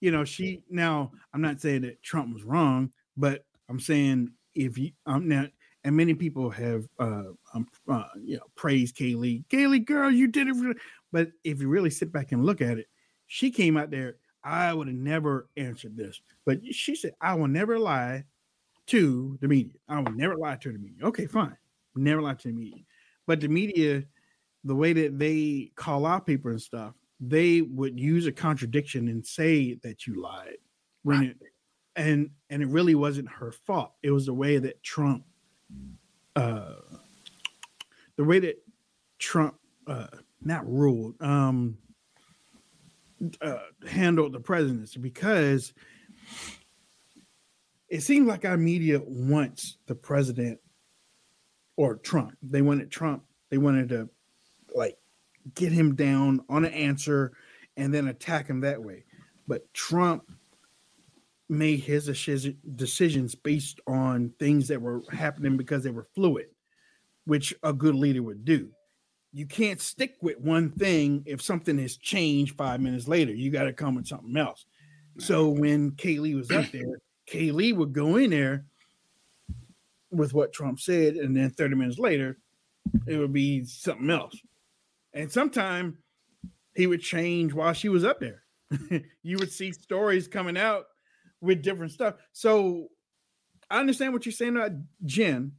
[0.00, 0.62] you know, she.
[0.68, 5.46] Now I'm not saying that Trump was wrong, but I'm saying if you um now.
[5.84, 9.46] And many people have, uh, um, uh, you know, praised Kayleigh.
[9.48, 10.76] Kayleigh, girl, you did it.
[11.12, 12.88] But if you really sit back and look at it,
[13.26, 14.16] she came out there.
[14.42, 18.24] I would have never answered this, but she said, "I will never lie
[18.86, 19.72] to the media.
[19.88, 21.56] I will never lie to the media." Okay, fine,
[21.96, 22.84] never lie to the media.
[23.26, 24.04] But the media,
[24.64, 29.26] the way that they call out people and stuff, they would use a contradiction and
[29.26, 30.58] say that you lied
[31.02, 31.30] when Right.
[31.30, 31.38] it,
[31.96, 33.92] and and it really wasn't her fault.
[34.02, 35.24] It was the way that Trump,
[36.36, 36.74] uh,
[38.16, 38.62] the way that
[39.18, 40.08] Trump, uh,
[40.42, 41.78] not ruled, um,
[43.40, 45.72] uh, handled the presidency because
[47.88, 50.60] it seems like our media wants the president
[51.76, 52.36] or Trump.
[52.42, 53.24] They wanted Trump.
[53.50, 54.08] They wanted to
[54.74, 54.98] like
[55.54, 57.32] get him down on an answer
[57.76, 59.04] and then attack him that way.
[59.46, 60.30] But Trump
[61.48, 62.06] made his
[62.74, 66.46] decisions based on things that were happening because they were fluid,
[67.24, 68.70] which a good leader would do.
[69.32, 73.32] You can't stick with one thing if something has changed five minutes later.
[73.32, 74.64] You got to come with something else.
[75.18, 78.64] So when Kayleigh was up there, Kayleigh would go in there
[80.10, 82.38] with what Trump said, and then 30 minutes later,
[83.06, 84.38] it would be something else.
[85.12, 85.98] And sometime
[86.74, 88.42] he would change while she was up there.
[89.22, 90.86] you would see stories coming out
[91.40, 92.14] with different stuff.
[92.32, 92.88] So
[93.70, 94.72] I understand what you're saying about
[95.04, 95.52] Jen,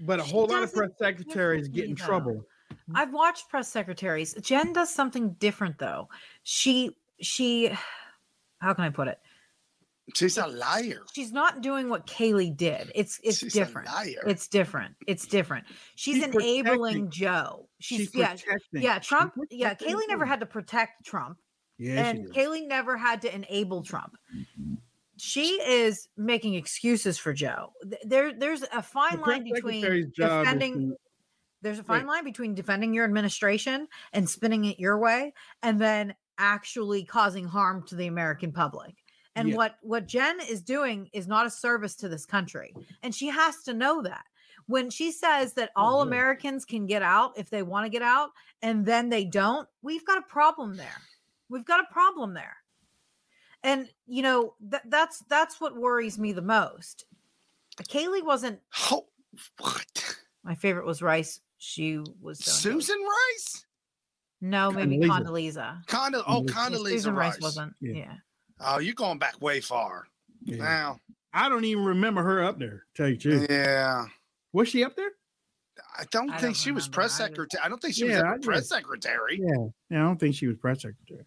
[0.00, 2.04] but a She whole lot of press secretaries get in though.
[2.04, 2.44] trouble.
[2.94, 4.34] I've watched press secretaries.
[4.34, 6.08] Jen does something different though.
[6.42, 7.70] She she
[8.58, 9.18] how can I put it?
[10.14, 10.98] She's a liar.
[11.14, 12.90] She's not doing what Kayleigh did.
[12.94, 13.86] It's it's She's a different.
[13.88, 14.22] liar.
[14.26, 14.94] It's different.
[15.06, 15.64] It's different.
[15.94, 17.68] She's, She's enabling protecting- Joe.
[17.78, 18.82] She's, She's yeah, protecting.
[18.82, 19.34] yeah, she's Trump.
[19.50, 21.38] Yeah, Kayleigh never had to protect Trump.
[21.78, 22.32] Yeah, and.
[22.32, 24.16] Kayleigh never had to enable Trump.
[24.34, 24.74] Mm-hmm.
[25.18, 27.72] She is making excuses for Joe.
[28.04, 30.96] There, there's a fine The line between secretary's job is defending.
[31.60, 36.14] There's a fine line between defending your administration and spinning it your way, and then
[36.38, 38.96] actually causing harm to the American public.
[39.36, 39.56] And Yeah.
[39.56, 43.62] what what Jen is doing is not a service to this country, and she has
[43.62, 44.24] to know that.
[44.66, 46.08] When she says that oh, all yeah.
[46.08, 50.04] Americans can get out if they want to get out, and then they don't, we've
[50.04, 51.00] got a problem there.
[51.52, 52.56] We've got a problem there.
[53.62, 57.04] And you know that that's that's what worries me the most.
[57.88, 58.58] Kayleigh wasn't
[58.90, 59.06] Oh,
[59.60, 60.16] what?
[60.42, 61.40] my favorite was Rice.
[61.58, 63.64] She was so Susan Rice?
[64.40, 65.84] No, maybe Condoleezza.
[65.86, 65.86] Condoleezza.
[65.86, 66.82] Conda- oh, Condoleezza.
[66.84, 67.32] Yeah, Susan Rice.
[67.34, 67.74] Rice wasn't.
[67.80, 67.94] Yeah.
[67.94, 68.12] Yeah.
[68.60, 70.06] Oh, you're going back way far.
[70.42, 70.56] Yeah.
[70.56, 71.00] Now,
[71.32, 72.84] I don't even remember her up there.
[72.96, 73.46] Tell you truth.
[73.48, 74.06] yeah.
[74.52, 75.10] Was she up there?
[75.98, 77.62] I don't I think don't she was press secretary.
[77.64, 79.38] I don't think she Yeah, was I press just- secretary.
[79.40, 79.66] Yeah.
[79.90, 81.24] Yeah, I don't think she was press secretary.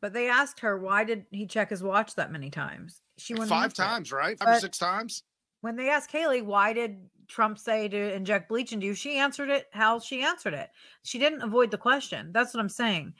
[0.00, 3.00] But they asked her why did he check his watch that many times?
[3.18, 3.86] She wouldn't Five answer it.
[3.86, 4.38] times, right?
[4.38, 5.22] Five or six times.
[5.60, 9.48] When they asked Kayleigh why did Trump say to inject bleach into you, she answered
[9.48, 10.70] it how she answered it.
[11.02, 12.32] She didn't avoid the question.
[12.32, 13.14] That's what I'm saying.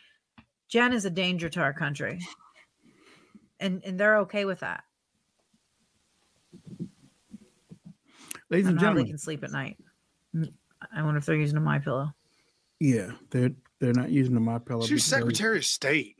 [0.69, 2.21] Jen is a danger to our country.
[3.61, 4.85] And and they're okay with that.
[8.51, 9.07] Ladies and don't know how they gentlemen.
[9.07, 9.79] can sleep at night.
[10.35, 10.53] Mm,
[10.95, 12.13] I wonder if they're using a my pillow.
[12.81, 14.85] Yeah, they're they're not using a my pillow.
[14.85, 16.14] She was Secretary of State.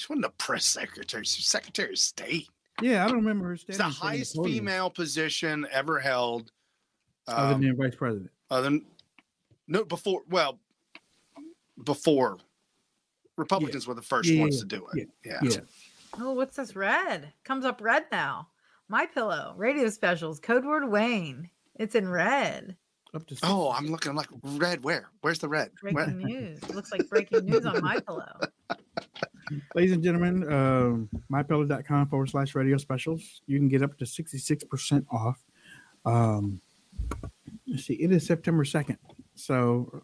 [0.00, 1.24] She wasn't a press secretary.
[1.26, 2.48] She was Secretary of State.
[2.80, 5.98] Yeah, I don't remember her It's the in front of highest podium female position ever
[6.00, 6.52] held.
[7.28, 8.30] other Um, than vice president.
[8.50, 8.86] other than
[9.68, 10.58] no before well
[11.84, 12.38] before
[13.36, 15.08] Republicans were the first Yeah, ones yeah, to do it.
[15.22, 15.38] Yeah.
[15.42, 15.60] Yeah,
[16.18, 17.34] Oh, what's this red?
[17.44, 18.48] Comes up red now.
[18.88, 21.50] My pillow, radio specials, code word Wayne.
[21.76, 22.74] It's in red.
[23.14, 23.36] up to.
[23.42, 24.08] Oh, I'm looking.
[24.10, 24.82] I'm like red.
[24.82, 25.10] Where?
[25.20, 25.72] Where's the red?
[25.82, 25.92] Where?
[25.92, 26.58] Breaking news.
[26.62, 28.40] It looks like breaking news on my pillow.
[29.74, 33.42] Ladies and gentlemen, um, mypillow.com forward slash radio specials.
[33.46, 35.42] You can get up to 66% off.
[36.04, 36.60] Um,
[37.66, 38.96] let's see, it is September 2nd.
[39.34, 40.02] So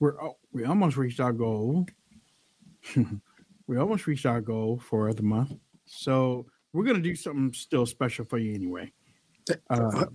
[0.00, 1.86] we're oh, we almost reached our goal.
[3.66, 5.52] We almost reached our goal for the month.
[5.86, 8.92] So we're gonna do something still special for you anyway.
[9.70, 10.06] Uh,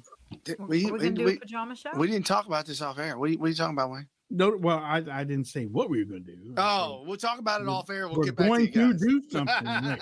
[0.48, 1.92] We're We, we we, do a pajama show?
[1.96, 3.18] we didn't talk about this off air.
[3.18, 4.08] What are you, what are you talking about, Wayne?
[4.32, 6.54] No, well, I, I didn't say what we were gonna do.
[6.58, 8.08] I Oh, we'll talk about it off air.
[8.08, 9.98] We'll we're get back going to you to do something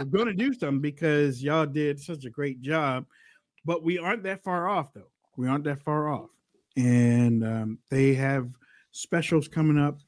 [0.00, 3.06] we're going to do something because y'all did such a great job,
[3.64, 5.10] but we aren't that far off though.
[5.36, 6.30] We aren't that far off,
[6.76, 8.50] and um, they have
[8.90, 9.98] specials coming up.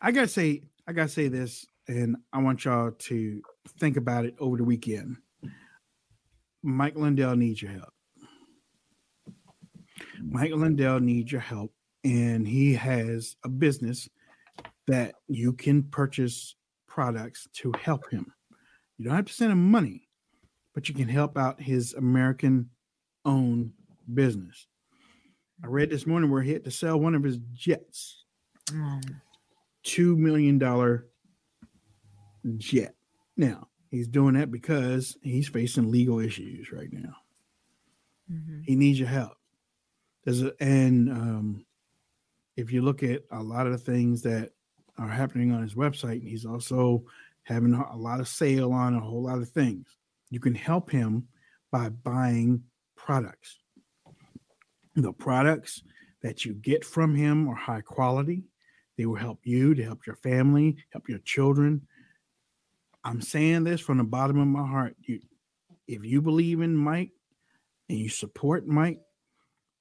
[0.00, 3.42] I gotta say, I gotta say this, and I want y'all to
[3.78, 5.16] think about it over the weekend.
[6.62, 7.91] Mike Lindell needs your help.
[10.22, 11.72] Mike Lindell needs your help,
[12.04, 14.08] and he has a business
[14.86, 16.54] that you can purchase
[16.86, 18.32] products to help him.
[18.98, 20.08] You don't have to send him money,
[20.74, 22.70] but you can help out his American
[23.24, 23.72] owned
[24.12, 24.66] business.
[25.62, 28.24] I read this morning where he had to sell one of his jets,
[28.66, 29.20] Mm.
[29.84, 30.58] $2 million
[32.58, 32.94] jet.
[33.36, 37.16] Now, he's doing that because he's facing legal issues right now.
[38.30, 38.64] Mhm.
[38.64, 39.36] He needs your help.
[40.24, 41.66] There's a, and um,
[42.56, 44.50] if you look at a lot of the things that
[44.98, 47.04] are happening on his website, and he's also
[47.44, 49.86] having a lot of sale on a whole lot of things.
[50.30, 51.26] You can help him
[51.70, 52.62] by buying
[52.96, 53.58] products.
[54.94, 55.82] The products
[56.22, 58.44] that you get from him are high quality.
[58.96, 61.86] They will help you, to help your family, help your children.
[63.02, 64.96] I'm saying this from the bottom of my heart.
[65.00, 65.20] You,
[65.88, 67.10] if you believe in Mike
[67.88, 69.00] and you support Mike,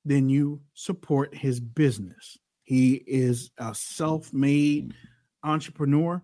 [0.06, 2.38] then you support his business.
[2.64, 4.94] He is a self-made
[5.44, 6.24] entrepreneur,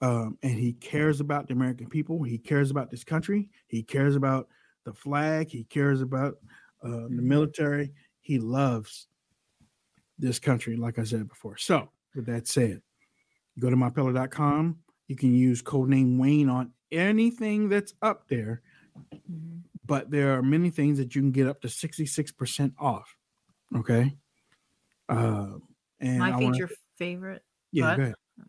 [0.00, 2.22] um, and he cares about the American people.
[2.22, 3.50] He cares about this country.
[3.68, 4.48] He cares about
[4.84, 5.50] the flag.
[5.50, 6.36] He cares about
[6.82, 7.92] uh, the military.
[8.20, 9.06] He loves
[10.18, 11.56] this country, like I said before.
[11.56, 12.82] So, with that said,
[13.58, 14.78] go to mypillow.com.
[15.08, 18.62] You can use codename Wayne on anything that's up there
[19.30, 19.62] Mhm.
[19.84, 23.16] But there are many things that you can get up to 66% off.
[23.76, 24.16] Okay.
[25.08, 25.54] Uh,
[26.00, 27.42] and My I wanna- feature favorite.
[27.72, 27.96] yeah.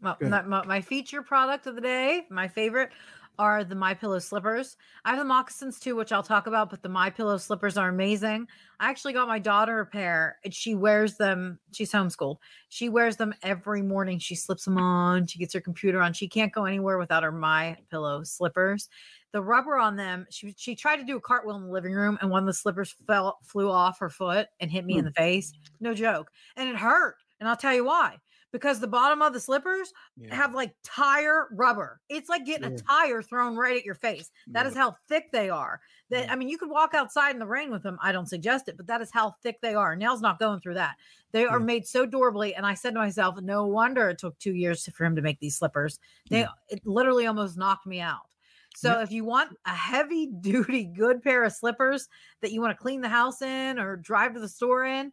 [0.01, 0.47] Well, Go ahead.
[0.47, 2.91] my, my, my feature product of the day, my favorite,
[3.39, 4.77] are the My Pillow slippers.
[5.05, 7.89] I have the moccasins too, which I'll talk about, but the My Pillow slippers are
[7.89, 8.47] amazing.
[8.79, 11.59] I actually got my daughter a pair, and she wears them.
[11.71, 12.38] She's homeschooled.
[12.69, 14.19] She wears them every morning.
[14.19, 15.27] She slips them on.
[15.27, 16.13] She gets her computer on.
[16.13, 18.89] She can't go anywhere without her My Pillow slippers.
[19.31, 20.27] The rubber on them.
[20.29, 22.53] She she tried to do a cartwheel in the living room, and one of the
[22.53, 25.05] slippers fell flew off her foot and hit me in hmm.
[25.05, 25.53] the face.
[25.79, 27.15] No joke, and it hurt.
[27.39, 28.17] And I'll tell you why.
[28.53, 30.33] Because the bottom of the slippers Yeah.
[30.33, 31.99] have like tire rubber.
[32.07, 32.75] It's like getting Yeah.
[32.75, 34.29] a tire thrown right at your face.
[34.47, 34.81] That is Yeah.
[34.83, 35.81] how thick they are.
[36.11, 36.31] That.
[36.31, 37.97] I mean, you could walk outside in the rain with them.
[38.01, 39.95] I don't suggest it, but that is how thick they are.
[39.95, 40.95] Nail's not going through that.
[41.31, 42.53] They are made so durably.
[42.55, 45.39] And I said to myself, no wonder it took two years for him to make
[45.39, 45.99] these slippers.
[46.29, 48.29] They it literally almost knocked me out.
[48.75, 52.07] So if you want a heavy duty good pair of slippers
[52.41, 55.11] that you want to clean the house in or drive to the store in,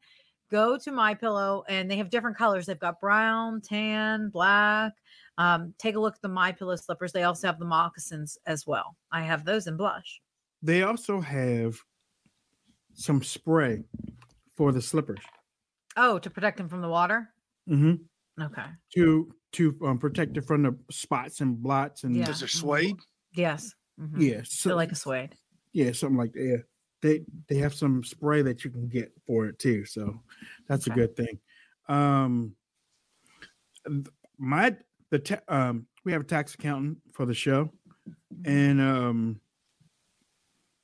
[0.51, 4.93] go to my pillow and they have different colors they've got brown tan black
[5.39, 8.67] um, take a look at the my pillow slippers they also have the moccasins as
[8.67, 10.21] well i have those in blush
[10.63, 11.79] They also have
[12.95, 13.85] some spray
[14.57, 15.21] for the slippers
[15.97, 17.33] oh to protect them from the water
[17.69, 17.77] Mm
[18.39, 18.45] Mhm.
[18.47, 22.23] okay to to um, protect it from the spots and blots and Yeah.
[22.27, 22.97] Because they're suede.
[23.35, 24.21] yes Mhm.
[24.23, 25.37] yeah, so, like a suede
[25.73, 26.65] yeah, something like that.
[27.03, 27.11] Yeah.
[27.11, 30.21] They they have some spray that you can get for it too, so
[30.69, 31.39] that's a good thing.
[31.89, 32.55] Um,
[34.39, 34.77] my
[35.11, 37.71] the ta- um we have a tax accountant for the show,
[38.45, 39.41] and um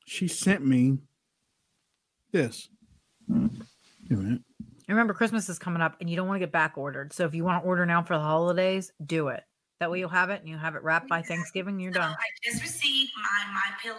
[0.07, 0.99] she sent me
[2.33, 2.69] this.
[3.29, 4.41] Wait
[4.89, 7.35] remember christmas is coming up and you don't want to get back ordered so if
[7.35, 9.43] you want to order now for the holidays do it
[9.81, 12.13] that way you'll have it and you have it wrapped by thanksgiving you're So done
[12.13, 13.99] I just received my my pillow.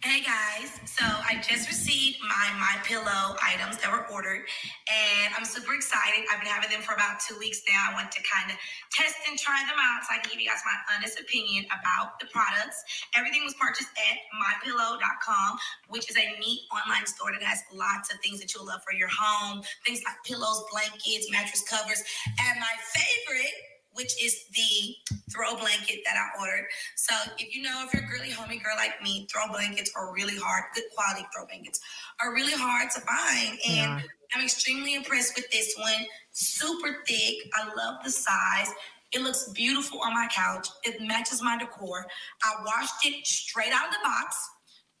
[0.00, 4.48] Hey guys, so I just received my my pillow items that were ordered,
[4.88, 6.24] and I'm super excited.
[6.32, 7.92] I've been having them for about two weeks now.
[7.92, 8.56] I want to kind of
[8.88, 12.16] test and try them out so I can give you guys my honest opinion about
[12.16, 12.80] the products.
[13.12, 15.50] Everything was purchased at mypillow.com,
[15.92, 18.96] which is a neat online store that has lots of things that you'll love for
[18.96, 22.00] your home, things like pillows, blankets, mattress covers,
[22.40, 23.52] and my favorite
[23.92, 24.94] which is the
[25.32, 26.66] throw blanket that I ordered.
[26.96, 30.12] So if you know if you're a girly homie girl like me, throw blankets are
[30.12, 30.64] really hard.
[30.74, 31.80] Good quality throw blankets
[32.22, 33.58] are really hard to find.
[33.66, 34.00] And Yeah.
[34.34, 36.06] I'm extremely impressed with this one.
[36.30, 37.50] Super thick.
[37.54, 38.68] I love the size.
[39.12, 40.68] It looks beautiful on my couch.
[40.84, 42.06] It matches my decor.
[42.44, 44.36] I washed it straight out of the box.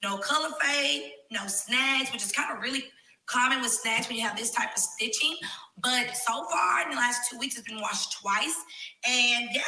[0.02, 2.84] No color fade, no snags, which is kind of really
[3.30, 5.36] common with snacks when you have this type of stitching.
[5.82, 8.56] But so far in the last two weeks, it's been washed twice.
[9.06, 9.62] And yeah,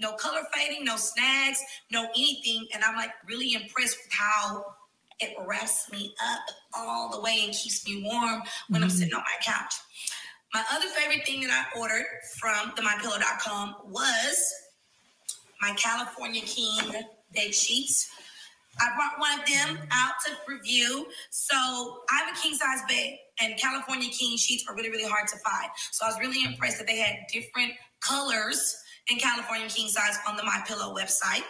[0.00, 1.58] no color fading, no snags,
[1.90, 2.66] no anything.
[2.72, 4.64] And I'm like really impressed with how
[5.20, 6.40] it wraps me up
[6.76, 8.98] all the way and keeps me warm when I'm mm-hmm.
[8.98, 9.74] sitting on my couch.
[10.54, 12.06] My other favorite thing that I ordered
[12.38, 14.54] from the mypillow.com was
[15.60, 16.90] my California King
[17.34, 18.08] bed sheets.
[18.78, 21.06] I brought one of them out to review.
[21.30, 25.28] So I have a king size bed, and California King sheets are really, really hard
[25.28, 25.70] to find.
[25.90, 28.76] So I was really impressed that they had different colors
[29.10, 31.42] in California King size on the My Pillow website.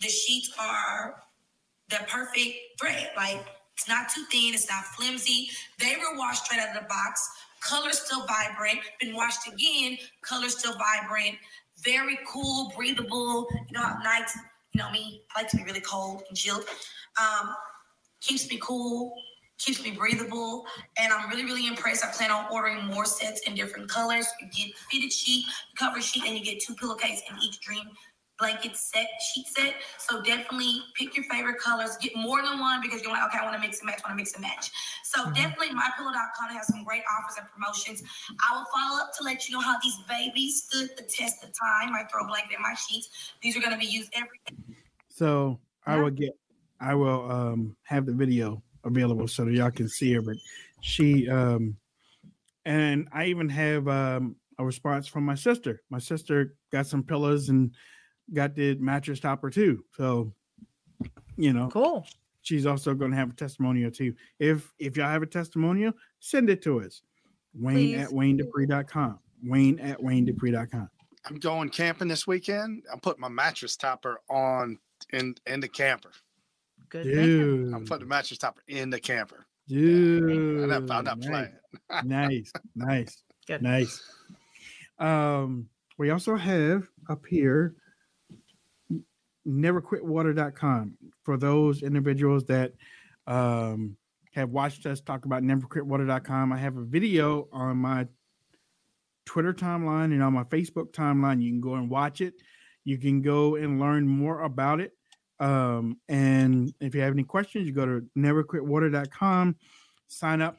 [0.00, 1.22] The sheets are
[1.90, 3.10] the perfect thread.
[3.16, 5.48] Like it's not too thin, it's not flimsy.
[5.78, 7.28] They were washed straight out of the box.
[7.60, 8.78] Color still vibrant.
[9.00, 9.98] Been washed again.
[10.22, 11.36] Color still vibrant.
[11.84, 13.48] Very cool, breathable.
[13.52, 14.36] You know nights,
[14.72, 16.64] you know me, I like to be really cold and chilled.
[17.20, 17.54] Um,
[18.20, 19.14] keeps me cool,
[19.58, 20.64] keeps me breathable,
[20.98, 22.04] and I'm really, really impressed.
[22.04, 24.26] I plan on ordering more sets in different colors.
[24.40, 25.44] You get fitted sheet,
[25.76, 27.84] cover sheet, and you get two pillowcases in each dream
[28.38, 29.74] blanket set, sheet set.
[29.98, 31.96] So definitely pick your favorite colors.
[32.00, 34.12] Get more than one because you're like, okay, I want to mix and match, want
[34.12, 34.70] to mix and match.
[35.04, 38.02] So definitely mypillow.com has some great offers and promotions.
[38.48, 41.50] I will follow up to let you know how these babies stood the test of
[41.50, 41.94] time.
[41.94, 43.32] I throw a blanket in my sheets.
[43.42, 44.38] These are going to be used every
[45.08, 46.36] So I will get,
[46.80, 50.22] I will um have the video available so that y'all can see her.
[50.22, 50.36] But
[50.80, 51.76] she um,
[52.64, 55.82] and I even have um a response from my sister.
[55.90, 57.72] My sister got some pillows and
[58.32, 59.84] got the mattress topper too.
[59.96, 60.32] So,
[61.36, 62.06] you know, Cool.
[62.42, 64.14] she's also going to have a testimonial too.
[64.38, 67.02] If if y'all have a testimonial, send it to us.
[67.54, 69.18] Wayne at WayneDupree.com.
[69.44, 70.88] Wayne at WayneDupree.com.
[71.26, 72.84] I'm going camping this weekend.
[72.92, 74.78] I'm putting my mattress topper on
[75.12, 76.10] in in the camper.
[76.90, 77.04] Good.
[77.04, 77.24] thinking.
[77.24, 79.46] Dude, I'm putting the mattress topper in the camper.
[79.68, 81.28] dude, I'm not, I'm not nice.
[81.28, 81.52] playing.
[82.04, 83.62] nice, nice, Good.
[83.62, 84.02] nice.
[84.98, 85.68] Um,
[85.98, 87.74] we also have up here
[89.48, 92.72] neverquitwater.com for those individuals that
[93.26, 93.96] um
[94.34, 96.52] have watched us talk about neverquitwater.com.
[96.52, 98.06] I have a video on my
[99.24, 101.42] Twitter timeline and on my Facebook timeline.
[101.42, 102.34] You can go and watch it.
[102.84, 104.92] You can go and learn more about it.
[105.40, 109.56] Um, and if you have any questions, you go to neverquitwater.com,
[110.08, 110.56] sign up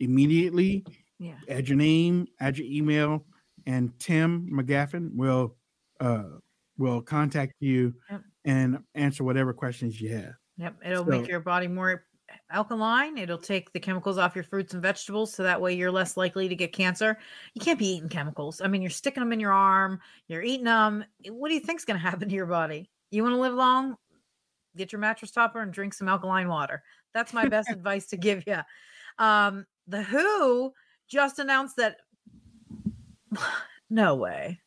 [0.00, 0.84] immediately,
[1.18, 1.34] Yeah.
[1.48, 3.24] add your name, add your email,
[3.66, 5.56] and Tim McGaffin will
[6.00, 6.24] uh
[6.78, 8.22] will contact you Yep.
[8.44, 10.34] and answer whatever questions you have.
[10.56, 10.76] Yep.
[10.84, 12.06] It'll So- make your body more
[12.50, 13.18] alkaline.
[13.18, 15.34] It'll take the chemicals off your fruits and vegetables.
[15.34, 17.18] So that way you're less likely to get cancer.
[17.54, 18.60] You can't be eating chemicals.
[18.62, 21.04] I mean, you're sticking them in your arm, you're eating them.
[21.28, 22.90] What do you think's going to happen to your body?
[23.10, 23.96] You want to live long?
[24.76, 26.82] Get your mattress topper and drink some alkaline water.
[27.12, 28.60] That's my best advice to give you.
[29.18, 30.72] Um, the WHO
[31.08, 31.98] just announced that.
[33.90, 34.61] no way.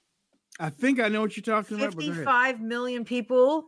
[0.59, 1.95] I think I know what you're talking about.
[1.95, 2.15] but go ahead.
[2.17, 3.65] 55 million people.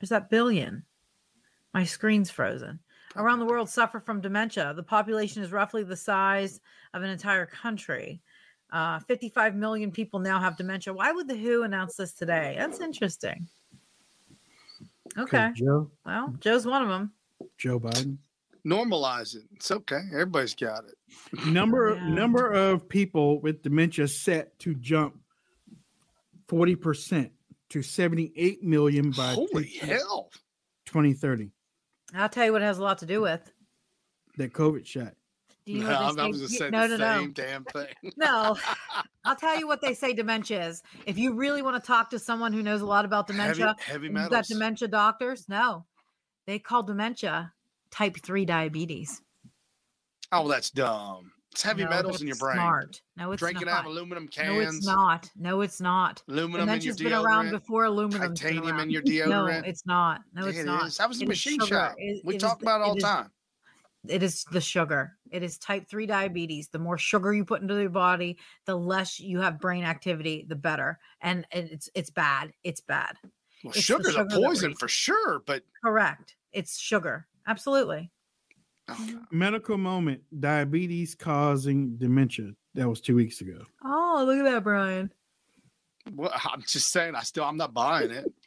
[0.00, 0.84] Is that billion?
[1.74, 2.80] My screen's frozen.
[3.16, 4.72] Around the world suffer from dementia.
[4.74, 6.60] The population is roughly the size
[6.94, 8.20] of an entire country.
[8.70, 10.92] Uh, 55 million people now have dementia.
[10.92, 12.54] Why would the WHO announce this today?
[12.58, 13.48] That's interesting.
[15.16, 15.50] Okay.
[15.54, 17.12] Joe, Well, Joe's one of them.
[17.56, 18.18] Joe Biden.
[18.66, 19.44] Normalize it.
[19.54, 20.00] It's okay.
[20.12, 21.46] Everybody's got it.
[21.46, 22.08] Number Yeah.
[22.10, 25.18] number of people with dementia set to jump
[26.48, 27.30] 40%
[27.70, 30.30] to 78 million by Holy 20 hell.
[30.86, 31.50] 2030.
[32.14, 33.52] I'll tell you what it has a lot to do with.
[34.38, 35.12] That COVID shot.
[35.66, 37.28] Do you know No, I was just you- saying no, the no, no.
[37.28, 37.88] damn thing.
[38.16, 38.56] No,
[39.24, 40.82] I'll tell you what they say dementia is.
[41.04, 44.06] If you really want to talk to someone who knows a lot about dementia, heavy,
[44.08, 45.46] heavy you've got dementia doctors.
[45.48, 45.84] No,
[46.46, 47.52] they call dementia
[47.90, 49.20] type 3 diabetes.
[50.32, 51.32] Oh, that's dumb.
[51.58, 52.54] It's heavy No, metals in your brain.
[52.54, 53.02] Smart.
[53.16, 53.78] No, it's Drinking not.
[53.78, 55.28] out of aluminum no, it's not.
[55.34, 56.22] No, it's not.
[56.28, 58.32] Aluminum in your Dementia's been around before aluminum.
[58.32, 60.20] Titanium in your No, it's not.
[60.32, 60.86] No, it's it not.
[60.86, 61.00] is.
[61.00, 61.96] I was a machine shop.
[61.98, 63.32] It- we it is talk the- about it all the time.
[64.06, 65.16] it is the sugar.
[65.32, 66.68] It is type 3 diabetes.
[66.68, 70.54] The more sugar you put into your body, the less you have brain activity, the
[70.54, 71.00] better.
[71.22, 72.52] And and it's it's bad.
[72.62, 73.16] It's bad.
[73.64, 76.36] Well, it's sugar's sugar a poison for sure, but Correct.
[76.52, 77.26] It's sugar.
[77.48, 78.12] Absolutely.
[78.88, 82.52] Oh, Medical moment diabetes causing dementia.
[82.74, 83.64] That was two weeks ago.
[83.84, 85.10] Oh, look at that, Brian.
[86.14, 88.30] well, I'm just saying, I still, I'm not buying it.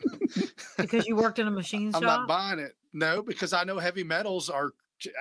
[0.78, 2.02] Because you worked in a machine shop.
[2.02, 2.72] I'm not buying it.
[2.94, 4.72] No, because I know heavy metals are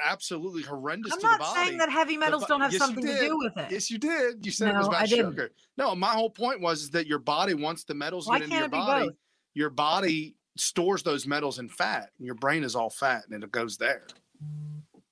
[0.04, 1.66] absolutely horrendous I'm to not the body.
[1.66, 3.70] saying that heavy metals bu- don't have yes, something to do with it.
[3.70, 4.44] Yes, you did.
[4.46, 5.32] You said it was No, about I didn't.
[5.32, 5.50] sugar.
[5.76, 8.60] No, my whole point was that your body, once the metals Why get into can't
[8.60, 9.14] your it be body, both?
[9.54, 13.50] your body stores those metals in fat, and your brain is all fat, and it
[13.52, 14.06] goes there.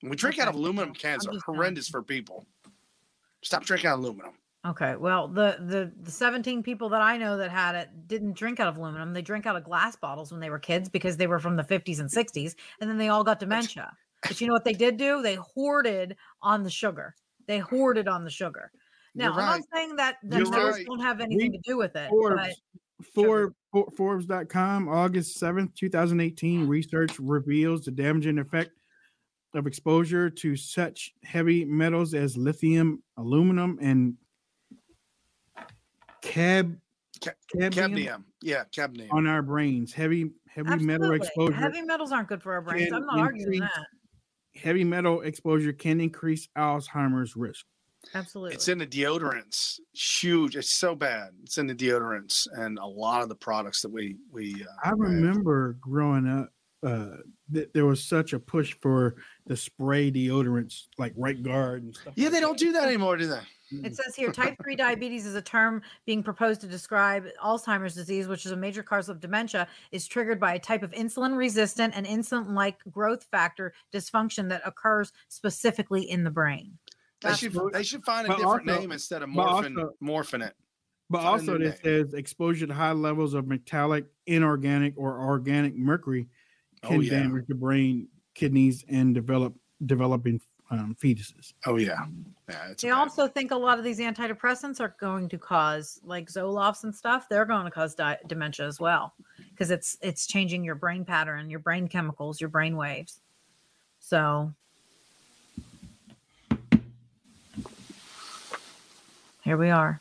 [0.02, 1.56] We drink out of aluminum cans are just saying.
[1.56, 2.46] horrendous for people.
[3.42, 4.32] Stop drinking out of aluminum.
[4.66, 4.96] Okay.
[4.96, 8.68] Well, the the the 17 people that I know that had it didn't drink out
[8.68, 9.12] of aluminum.
[9.12, 11.62] They drank out of glass bottles when they were kids because they were from the
[11.62, 13.92] 50s and 60s, and then they all got dementia.
[14.22, 15.22] But you know what they did do?
[15.22, 17.14] They hoarded on the sugar.
[17.46, 18.72] They hoarded on the sugar.
[19.14, 20.86] Now, You're I'm not saying that that You're those right.
[20.86, 22.10] don't have anything to do with it.
[22.10, 22.54] But Forbes,
[23.14, 28.72] Forbes, For- Forbes.com, August 7th, 2018, research reveals the damaging effect
[29.54, 34.14] of exposure to such heavy metals as lithium, aluminum, and
[36.22, 36.76] cab,
[37.24, 38.24] Ca- cadmium Cadmium.
[38.42, 39.08] Yeah, cadmium.
[39.10, 39.92] on our brains.
[39.92, 41.54] Heavy, heavy metal exposure.
[41.54, 42.92] Heavy metals aren't good for our brains.
[42.92, 43.86] I'm not arguing that.
[44.54, 47.64] heavy metal exposure can increase Alzheimer's risk.
[48.14, 48.54] Absolutely.
[48.54, 49.80] It's in the deodorants.
[49.92, 50.54] Huge.
[50.56, 51.30] It's so bad.
[51.42, 54.54] It's in the deodorants and a lot of the products that we we.
[54.62, 54.98] Uh, I have.
[54.98, 56.50] remember growing up,
[56.82, 57.16] uh,
[57.50, 59.16] that there was such a push for
[59.46, 62.14] the spray deodorants like Right Guard and stuff.
[62.16, 63.40] Yeah, like they don't do that anymore, do they?
[63.70, 68.26] It says here type 3 diabetes is a term being proposed to describe Alzheimer's disease,
[68.26, 71.92] which is a major cause of dementia, is triggered by a type of insulin resistant
[71.94, 76.78] and insulin like growth factor dysfunction that occurs specifically in the brain.
[77.20, 79.76] They should what- they should find a but different also- name instead of but morphing
[79.78, 80.54] also- morphing it.
[81.10, 85.74] But Find also, new it says exposure to high levels of metallic, inorganic, or organic
[85.74, 86.28] mercury
[86.84, 87.10] Oh, can yeah.
[87.10, 89.54] damage the brain, kidneys, and develop
[89.86, 91.54] developing um, fetuses.
[91.66, 92.04] Oh yeah,
[92.48, 92.68] yeah.
[92.70, 95.98] It's They a bad- also think a lot of these antidepressants are going to cause,
[96.04, 99.14] like Zolofts and stuff, they're going to cause di- dementia as well
[99.50, 103.20] because it's it's changing your brain pattern, your brain chemicals, your brain waves.
[103.98, 104.52] So
[109.42, 110.00] here we are.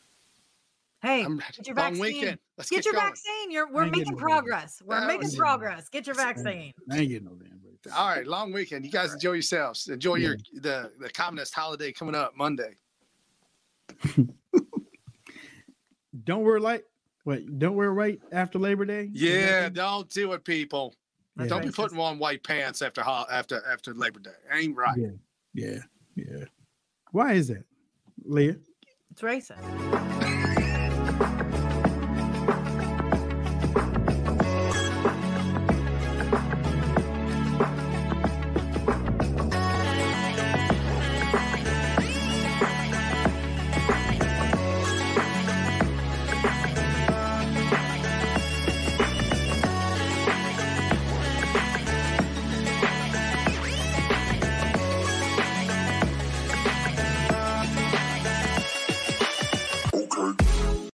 [1.02, 2.38] Hey, I'm get your long vaccine.
[2.58, 2.60] Weekend.
[2.60, 3.06] Let's Get, get your going.
[3.08, 3.52] vaccine.
[3.52, 4.82] You're we're making getting no progress.
[4.86, 5.90] We're That making was- progress.
[5.90, 6.74] Get your vaccine.
[6.92, 7.54] I ain't getting no damn.
[7.96, 8.84] All right, long weekend.
[8.84, 9.88] You guys enjoy yourselves.
[9.88, 10.28] Enjoy Yeah.
[10.30, 12.76] your the the communist holiday coming up Monday.
[16.24, 16.84] Don't wear light.
[17.26, 19.10] Wait, don't wear white after Labor Day.
[19.12, 20.96] Yeah, don't do it, people.
[21.36, 24.32] That's Don't be putting on white pants after ho- after after Labor Day.
[24.52, 24.98] Ain't right.
[24.98, 25.10] Yeah,
[25.54, 25.80] yeah,
[26.16, 26.46] yeah.
[27.12, 27.64] Why is that,
[28.24, 28.56] Leah?
[29.12, 30.34] It's racist.